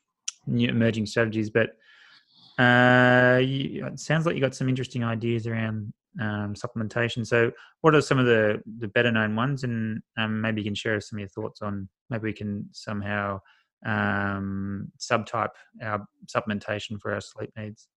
[0.47, 1.51] new emerging strategies.
[1.51, 1.71] But
[2.63, 7.27] uh, you, it sounds like you got some interesting ideas around um, supplementation.
[7.27, 10.75] So, what are some of the the better known ones, and um, maybe you can
[10.75, 13.41] share some of your thoughts on maybe we can somehow
[13.87, 15.51] um, subtype
[15.83, 17.89] our supplementation for our sleep needs.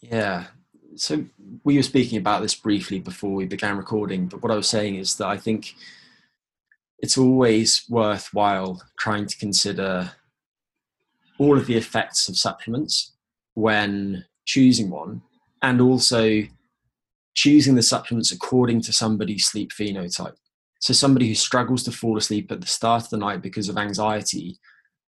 [0.00, 0.46] Yeah.
[0.96, 1.24] So
[1.64, 4.96] we were speaking about this briefly before we began recording, but what I was saying
[4.96, 5.74] is that I think
[6.98, 10.12] it's always worthwhile trying to consider
[11.38, 13.12] all of the effects of supplements
[13.54, 15.22] when choosing one
[15.62, 16.42] and also
[17.34, 20.36] choosing the supplements according to somebody's sleep phenotype.
[20.80, 23.78] So, somebody who struggles to fall asleep at the start of the night because of
[23.78, 24.58] anxiety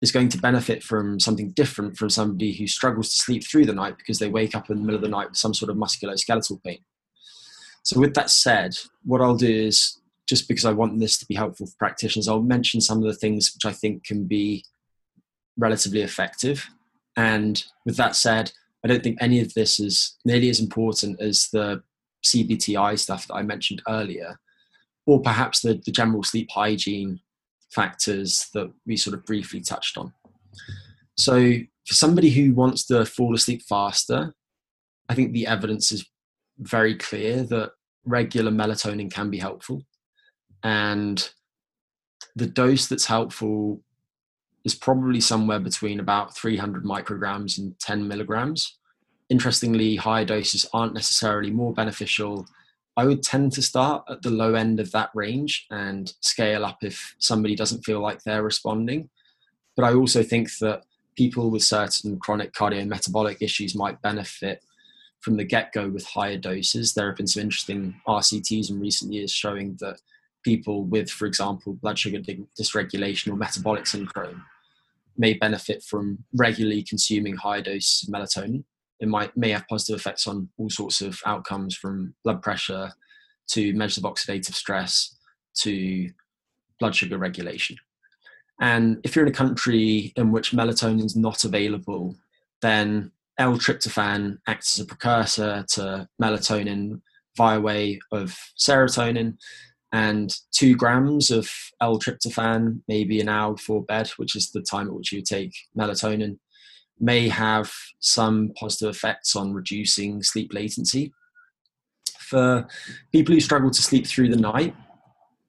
[0.02, 3.74] is going to benefit from something different from somebody who struggles to sleep through the
[3.74, 5.78] night because they wake up in the middle of the night with some sort of
[5.78, 6.80] musculoskeletal pain.
[7.84, 11.36] So, with that said, what I'll do is just because I want this to be
[11.36, 14.64] helpful for practitioners, I'll mention some of the things which I think can be
[15.58, 16.68] relatively effective.
[17.18, 18.52] And with that said,
[18.84, 21.84] I don't think any of this is nearly as important as the
[22.26, 24.40] CBTI stuff that I mentioned earlier,
[25.06, 27.20] or perhaps the, the general sleep hygiene
[27.72, 30.14] factors that we sort of briefly touched on.
[31.18, 31.54] So,
[31.86, 34.34] for somebody who wants to fall asleep faster,
[35.10, 36.06] I think the evidence is
[36.60, 37.72] very clear that
[38.06, 39.84] regular melatonin can be helpful.
[40.64, 41.30] And
[42.36, 43.82] the dose that's helpful
[44.64, 48.80] is probably somewhere between about 300 micrograms and 10 milligrams.
[49.30, 52.46] Interestingly, higher doses aren't necessarily more beneficial.
[52.96, 56.78] I would tend to start at the low end of that range and scale up
[56.84, 59.10] if somebody doesn't feel like they're responding.
[59.76, 60.84] But I also think that
[61.16, 64.64] people with certain chronic cardiometabolic issues might benefit
[65.22, 66.94] from the get go with higher doses.
[66.94, 70.00] There have been some interesting RCTs in recent years showing that
[70.44, 74.44] people with, for example, blood sugar dysregulation or metabolic syndrome
[75.18, 78.64] may benefit from regularly consuming high dose melatonin.
[79.00, 82.92] It might may have positive effects on all sorts of outcomes from blood pressure
[83.50, 85.16] to measures of oxidative stress
[85.56, 86.10] to
[86.80, 87.78] blood sugar regulation.
[88.62, 92.16] And if you're in a country in which melatonin is not available,
[92.62, 97.02] then L-tryptophan acts as a precursor to melatonin
[97.36, 99.38] via way of serotonin,
[99.92, 101.50] and two grams of
[101.82, 106.38] L-tryptophan, maybe an hour before bed, which is the time at which you take melatonin,
[107.00, 111.14] may have some positive effects on reducing sleep latency.
[112.20, 112.68] For
[113.12, 114.76] people who struggle to sleep through the night,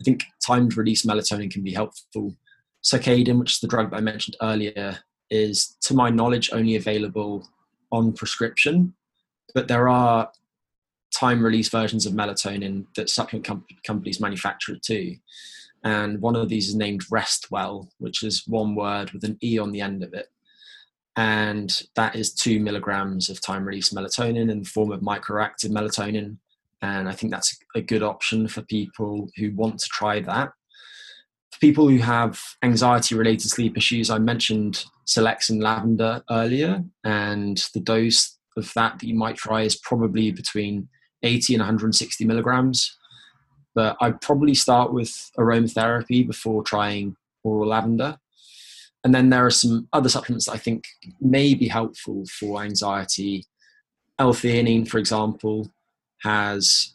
[0.01, 2.34] I think timed release melatonin can be helpful.
[2.84, 4.99] Circadin, which is the drug I mentioned earlier,
[5.30, 7.49] is to my knowledge only available
[7.90, 8.95] on prescription,
[9.55, 10.30] but there are
[11.14, 15.16] time release versions of melatonin that supplement com- companies manufacture too.
[15.84, 19.70] And one of these is named Restwell, which is one word with an E on
[19.70, 20.28] the end of it.
[21.17, 26.39] And that is two milligrams of time release melatonin in the form of microactive melatonin.
[26.83, 30.53] And I think that's a good option for people who want to try that.
[31.53, 37.81] For people who have anxiety related sleep issues, I mentioned Silexan lavender earlier, and the
[37.81, 40.89] dose of that that you might try is probably between
[41.23, 42.97] 80 and 160 milligrams.
[43.75, 48.19] But I'd probably start with aromatherapy before trying oral lavender.
[49.05, 50.84] And then there are some other supplements that I think
[51.20, 53.44] may be helpful for anxiety.
[54.18, 55.70] L-theanine, for example,
[56.22, 56.94] has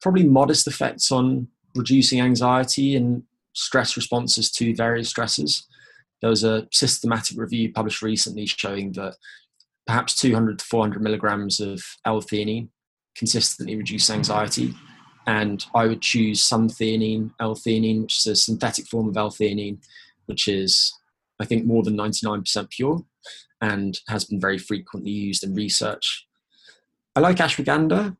[0.00, 5.66] probably modest effects on reducing anxiety and stress responses to various stresses.
[6.22, 9.16] There was a systematic review published recently showing that
[9.86, 12.68] perhaps 200 to 400 milligrams of L-theanine
[13.14, 14.74] consistently reduce anxiety.
[15.26, 19.78] and I would choose Suntheanine, L-theanine, which is a synthetic form of L-theanine,
[20.28, 20.92] which is
[21.40, 23.04] I think more than 99% pure
[23.60, 26.26] and has been very frequently used in research.
[27.14, 28.16] I like ashwagandha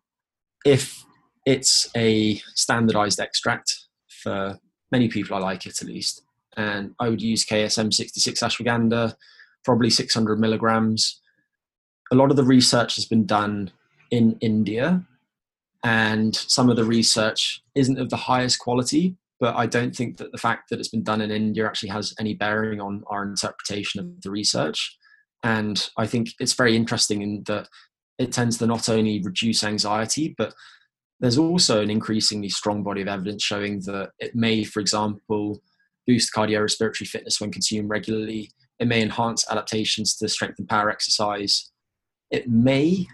[0.65, 1.05] if
[1.47, 4.59] it's a standardized extract for
[4.91, 6.23] many people I like it at least
[6.57, 9.15] and I would use KSM 66 ashwagandha
[9.65, 11.21] probably 600 milligrams
[12.11, 13.71] a lot of the research has been done
[14.11, 15.05] in India
[15.85, 20.33] and some of the research isn't of the highest quality but I don't think that
[20.33, 24.01] the fact that it's been done in India actually has any bearing on our interpretation
[24.01, 24.97] of the research.
[25.43, 27.69] And I think it's very interesting in that
[28.19, 30.55] it tends to not only reduce anxiety, but
[31.21, 35.61] there's also an increasingly strong body of evidence showing that it may, for example,
[36.07, 38.51] boost cardiorespiratory fitness when consumed regularly.
[38.79, 41.71] It may enhance adaptations to strength and power exercise.
[42.31, 43.07] It may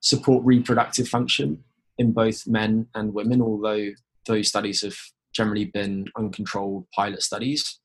[0.00, 1.64] support reproductive function
[1.98, 3.90] in both men and women, although
[4.26, 4.96] those studies have
[5.34, 7.80] generally been uncontrolled pilot studies.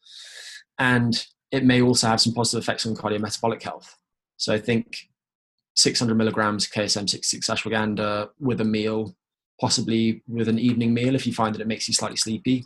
[0.78, 3.96] And it may also have some positive effects on cardiometabolic health.
[4.38, 4.98] So I think
[5.76, 9.16] 600 milligrams KSM 66 ashwagandha with a meal,
[9.60, 12.66] possibly with an evening meal if you find that it makes you slightly sleepy,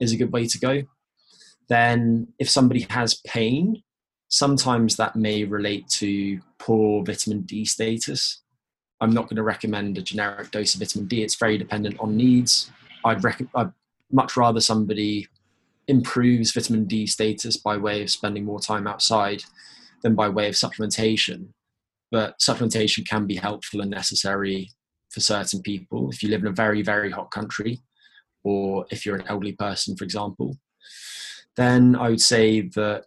[0.00, 0.82] is a good way to go.
[1.68, 3.82] Then, if somebody has pain,
[4.28, 8.42] sometimes that may relate to poor vitamin D status.
[9.00, 11.22] I'm not going to recommend a generic dose of vitamin D.
[11.22, 12.70] It's very dependent on needs.
[13.04, 13.72] I'd, rec- I'd
[14.12, 15.26] much rather somebody
[15.88, 19.42] improves vitamin D status by way of spending more time outside
[20.02, 21.48] than by way of supplementation.
[22.10, 24.70] But supplementation can be helpful and necessary
[25.10, 27.80] for certain people if you live in a very, very hot country,
[28.44, 30.56] or if you're an elderly person, for example.
[31.56, 33.04] Then I would say that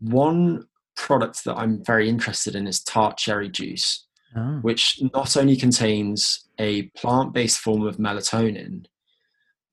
[0.00, 0.66] one
[0.96, 4.06] product that I'm very interested in is tart cherry juice,
[4.36, 4.58] oh.
[4.62, 8.86] which not only contains a plant based form of melatonin,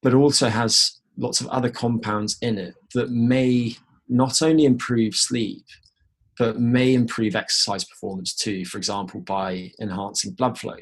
[0.03, 3.75] but also has lots of other compounds in it that may
[4.09, 5.63] not only improve sleep,
[6.37, 10.77] but may improve exercise performance too, for example, by enhancing blood flow.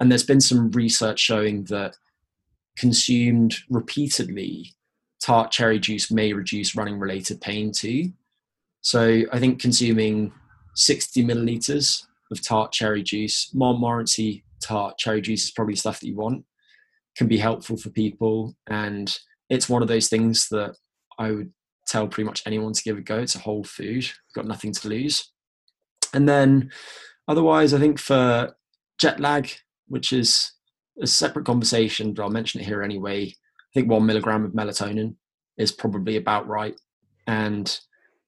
[0.00, 1.96] And there's been some research showing that
[2.76, 4.72] consumed repeatedly,
[5.20, 8.12] tart cherry juice may reduce running related pain too.
[8.80, 10.32] So I think consuming
[10.74, 16.16] 60 milliliters of tart cherry juice, Montmorency tart cherry juice is probably stuff that you
[16.16, 16.44] want
[17.18, 18.54] can be helpful for people.
[18.68, 19.14] And
[19.50, 20.76] it's one of those things that
[21.18, 21.52] I would
[21.88, 23.18] tell pretty much anyone to give a go.
[23.18, 25.30] It's a whole food, got nothing to lose.
[26.14, 26.70] And then
[27.26, 28.54] otherwise, I think for
[28.98, 29.50] jet lag,
[29.88, 30.52] which is
[31.02, 33.24] a separate conversation, but I'll mention it here anyway.
[33.26, 35.16] I think one milligram of melatonin
[35.56, 36.76] is probably about right.
[37.26, 37.78] And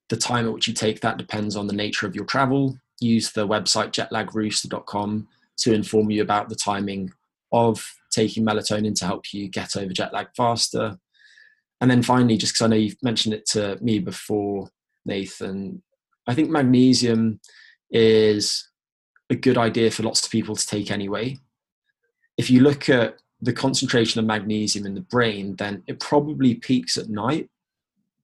[0.09, 2.77] the time at which you take that depends on the nature of your travel.
[3.01, 5.29] Use the website jetlagRooster.com
[5.59, 7.13] to inform you about the timing
[7.53, 10.99] of taking melatonin to help you get over jet lag faster.
[11.81, 14.69] And then finally, just because I know you've mentioned it to me before,
[15.05, 15.83] Nathan,
[16.27, 17.41] I think magnesium
[17.91, 18.69] is
[19.31, 21.39] a good idea for lots of people to take anyway.
[22.37, 26.97] If you look at the concentration of magnesium in the brain, then it probably peaks
[26.97, 27.49] at night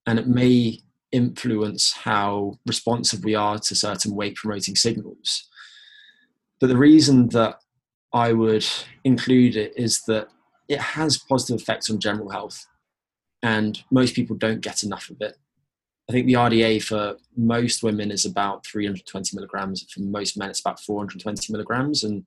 [0.06, 0.80] and it may
[1.12, 5.48] influence how responsive we are to certain wake promoting signals.
[6.60, 7.60] But the reason that
[8.16, 8.66] I would
[9.04, 10.28] include it is that
[10.68, 12.66] it has positive effects on general health,
[13.42, 15.36] and most people don't get enough of it.
[16.08, 19.86] I think the RDA for most women is about 320 milligrams.
[19.92, 22.04] For most men, it's about 420 milligrams.
[22.04, 22.24] And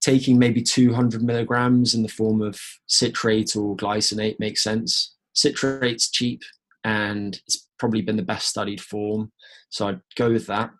[0.00, 5.14] taking maybe 200 milligrams in the form of citrate or glycinate makes sense.
[5.36, 6.42] Citrate's cheap
[6.84, 9.30] and it's probably been the best studied form.
[9.70, 10.70] So I'd go with that.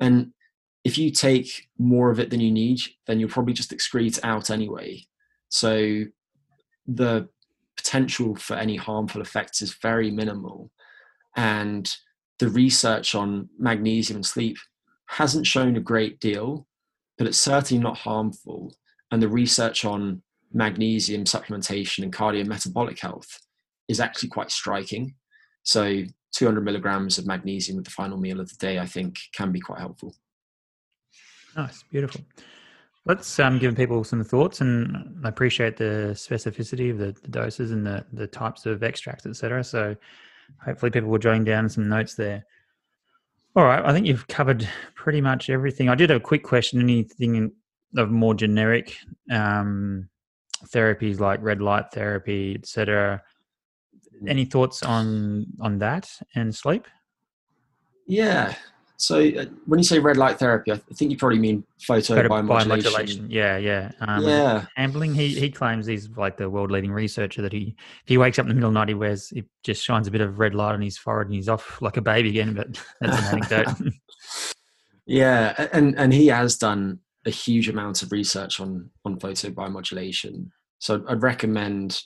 [0.00, 0.32] And
[0.84, 4.50] if you take more of it than you need, then you'll probably just excrete out
[4.50, 5.02] anyway.
[5.48, 6.04] So
[6.86, 7.28] the
[7.76, 10.70] potential for any harmful effects is very minimal.
[11.36, 11.90] And
[12.38, 14.58] the research on magnesium and sleep
[15.06, 16.66] hasn't shown a great deal,
[17.16, 18.74] but it's certainly not harmful.
[19.10, 23.40] And the research on magnesium supplementation and cardiometabolic health
[23.88, 25.14] is actually quite striking.
[25.62, 26.02] So
[26.34, 29.60] 200 milligrams of magnesium with the final meal of the day, I think, can be
[29.60, 30.14] quite helpful.
[31.56, 32.20] Nice, beautiful.
[33.06, 37.70] Let's um, give people some thoughts, and I appreciate the specificity of the, the doses
[37.70, 39.62] and the, the types of extracts, etc.
[39.62, 39.94] So,
[40.64, 42.46] hopefully, people will jotting down some notes there.
[43.56, 45.88] All right, I think you've covered pretty much everything.
[45.88, 46.80] I did have a quick question.
[46.80, 47.52] Anything
[47.96, 48.96] of more generic
[49.30, 50.08] um,
[50.66, 53.22] therapies like red light therapy, etc.
[54.26, 56.86] Any thoughts on on that and sleep?
[58.06, 58.54] Yeah,
[58.96, 62.46] So uh, when you say red light therapy, I think you probably mean photo, biomodulation.
[62.46, 63.26] biomodulation.
[63.28, 63.90] Yeah, yeah.
[64.00, 64.66] Um, yeah.
[64.76, 68.38] Hamblin, he, he claims he's like the world leading researcher that he, if he wakes
[68.38, 70.38] up in the middle of the night, he wears, he just shines a bit of
[70.38, 72.54] red light on his forehead and he's off like a baby again.
[72.54, 73.92] But that's an anecdote.
[75.06, 75.68] yeah.
[75.72, 80.50] And, and he has done a huge amount of research on, on photo biomodulation.
[80.78, 82.00] So I'd recommend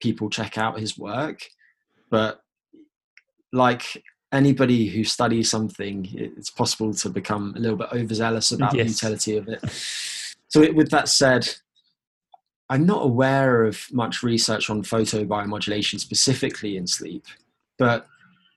[0.00, 1.40] people check out his work.
[2.10, 2.40] But
[3.52, 4.02] like
[4.32, 8.86] anybody who studies something, it's possible to become a little bit overzealous about yes.
[8.86, 9.60] the utility of it.
[10.48, 11.48] So, it, with that said,
[12.68, 17.24] I'm not aware of much research on photobiomodulation specifically in sleep,
[17.78, 18.06] but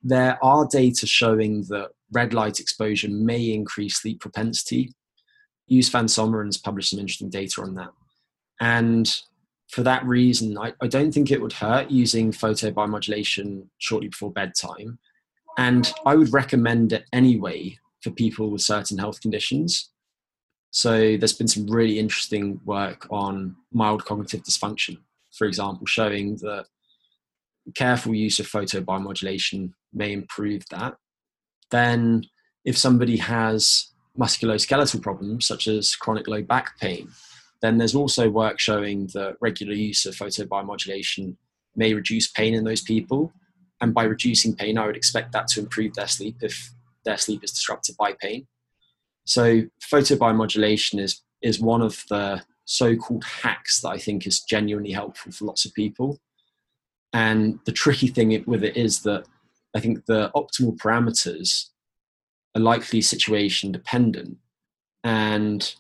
[0.03, 4.93] there are data showing that red light exposure may increase sleep propensity.
[5.67, 7.89] Eus van Someren has published some interesting data on that.
[8.59, 9.11] And
[9.69, 14.99] for that reason, I, I don't think it would hurt using photobiomodulation shortly before bedtime
[15.57, 19.89] and I would recommend it anyway for people with certain health conditions.
[20.71, 24.97] So there's been some really interesting work on mild cognitive dysfunction,
[25.31, 26.65] for example, showing that
[27.75, 30.95] careful use of photobiomodulation may improve that.
[31.71, 32.25] Then,
[32.65, 37.09] if somebody has musculoskeletal problems such as chronic low back pain,
[37.61, 41.35] then there's also work showing that regular use of photobiomodulation
[41.75, 43.31] may reduce pain in those people
[43.83, 46.71] and by reducing pain, I would expect that to improve their sleep if
[47.03, 48.47] their sleep is disrupted by pain.
[49.25, 55.33] So photobiomodulation is is one of the so-called hacks that I think is genuinely helpful
[55.33, 56.17] for lots of people.
[57.11, 59.25] And the tricky thing with it is that
[59.75, 61.65] I think the optimal parameters
[62.55, 64.37] are likely situation dependent.
[65.03, 65.75] And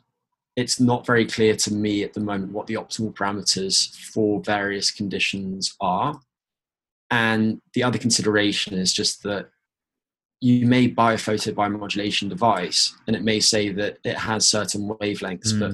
[0.57, 4.91] it's not very clear to me at the moment what the optimal parameters for various
[4.91, 6.19] conditions are.
[7.11, 9.49] And the other consideration is just that
[10.41, 15.53] you may buy a photobiomodulation device and it may say that it has certain wavelengths,
[15.53, 15.59] mm.
[15.59, 15.71] but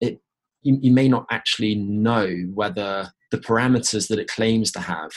[0.00, 0.20] it
[0.62, 5.10] you, you may not actually know whether the parameters that it claims to have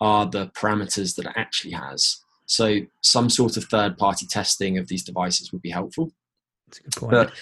[0.00, 2.18] are the parameters that it actually has.
[2.46, 6.10] So some sort of third party testing of these devices would be helpful.
[6.66, 7.10] That's a good point.
[7.12, 7.32] But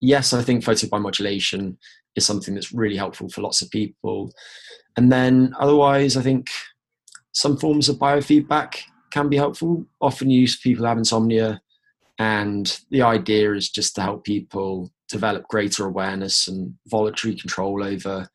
[0.00, 1.76] yes, I think photobiomodulation
[2.16, 4.32] is something that's really helpful for lots of people.
[4.96, 6.48] And then otherwise, I think
[7.32, 11.60] some forms of biofeedback can be helpful, often used for people who have insomnia.
[12.18, 18.28] And the idea is just to help people develop greater awareness and voluntary control over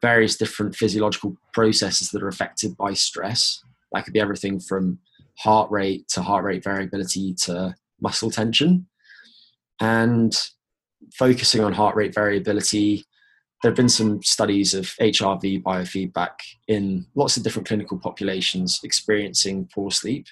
[0.00, 3.62] various different physiological processes that are affected by stress.
[3.92, 4.98] That could be everything from
[5.38, 8.86] heart rate to heart rate variability to muscle tension.
[9.80, 10.36] And
[11.14, 13.04] focusing on heart rate variability
[13.62, 16.34] there have been some studies of HRV biofeedback
[16.68, 20.26] in lots of different clinical populations experiencing poor sleep,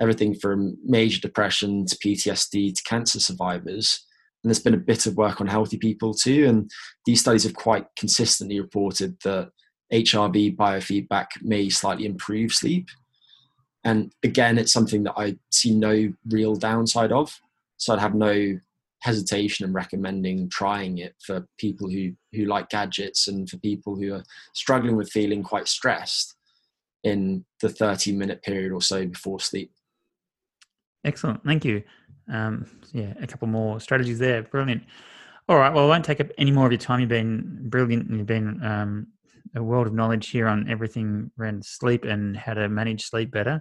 [0.00, 4.04] everything from major depression to PTSD to cancer survivors.
[4.42, 6.46] And there's been a bit of work on healthy people too.
[6.46, 6.70] And
[7.06, 9.50] these studies have quite consistently reported that
[9.92, 12.88] HRV biofeedback may slightly improve sleep.
[13.82, 17.36] And again, it's something that I see no real downside of.
[17.78, 18.58] So I'd have no
[19.04, 24.14] hesitation in recommending trying it for people who who like gadgets and for people who
[24.14, 24.24] are
[24.54, 26.34] struggling with feeling quite stressed
[27.02, 29.70] in the 30 minute period or so before sleep.
[31.04, 31.44] Excellent.
[31.44, 31.82] Thank you.
[32.32, 34.42] Um, yeah a couple more strategies there.
[34.42, 34.82] Brilliant.
[35.50, 35.72] All right.
[35.72, 37.00] Well i won't take up any more of your time.
[37.00, 38.08] You've been brilliant.
[38.08, 39.08] And you've been um,
[39.54, 43.60] a world of knowledge here on everything around sleep and how to manage sleep better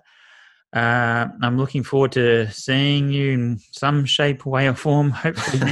[0.74, 5.12] uh, I'm looking forward to seeing you in some shape, way, or form.
[5.12, 5.72] Hopefully,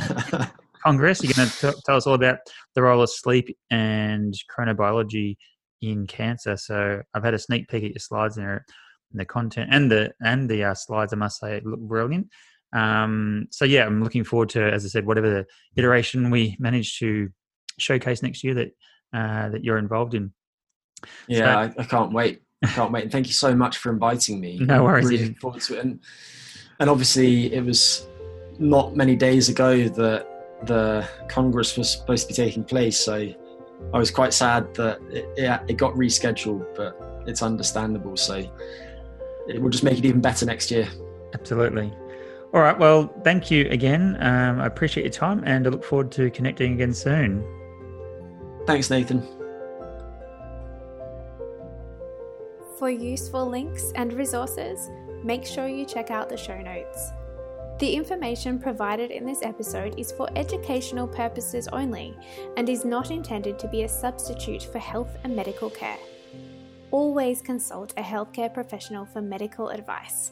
[0.84, 1.24] Congress.
[1.24, 2.38] You're going to tell us all about
[2.76, 5.38] the role of sleep and chronobiology
[5.82, 6.56] in cancer.
[6.56, 8.64] So I've had a sneak peek at your slides there,
[9.12, 11.14] and the content and the and the uh, slides.
[11.14, 12.28] I must say, look brilliant.
[12.72, 15.46] Um, so yeah, I'm looking forward to, as I said, whatever the
[15.76, 17.30] iteration we manage to
[17.80, 18.72] showcase next year that
[19.14, 20.32] uh, that you're involved in.
[21.28, 22.44] Yeah, so, I, I can't wait.
[22.64, 23.04] I can't wait.
[23.04, 24.60] And thank you so much for inviting me.
[24.60, 25.06] No worries.
[25.06, 25.86] Really looking forward to it.
[25.86, 26.00] And,
[26.80, 28.08] and obviously, it was
[28.60, 30.28] not many days ago that
[30.66, 33.00] the Congress was supposed to be taking place.
[33.00, 33.34] So
[33.94, 38.16] I was quite sad that it, it, it got rescheduled, but it's understandable.
[38.16, 38.36] So
[39.48, 40.88] it will just make it even better next year.
[41.34, 41.92] Absolutely.
[42.54, 42.78] All right.
[42.78, 44.18] Well, thank you again.
[44.20, 47.44] Um, I appreciate your time and I look forward to connecting again soon.
[48.68, 49.26] Thanks, Nathan.
[52.82, 54.90] For useful links and resources,
[55.24, 57.12] make sure you check out the show notes.
[57.78, 62.18] The information provided in this episode is for educational purposes only
[62.58, 66.00] and is not intended to be a substitute for health and medical care.
[66.90, 70.32] Always consult a healthcare professional for medical advice.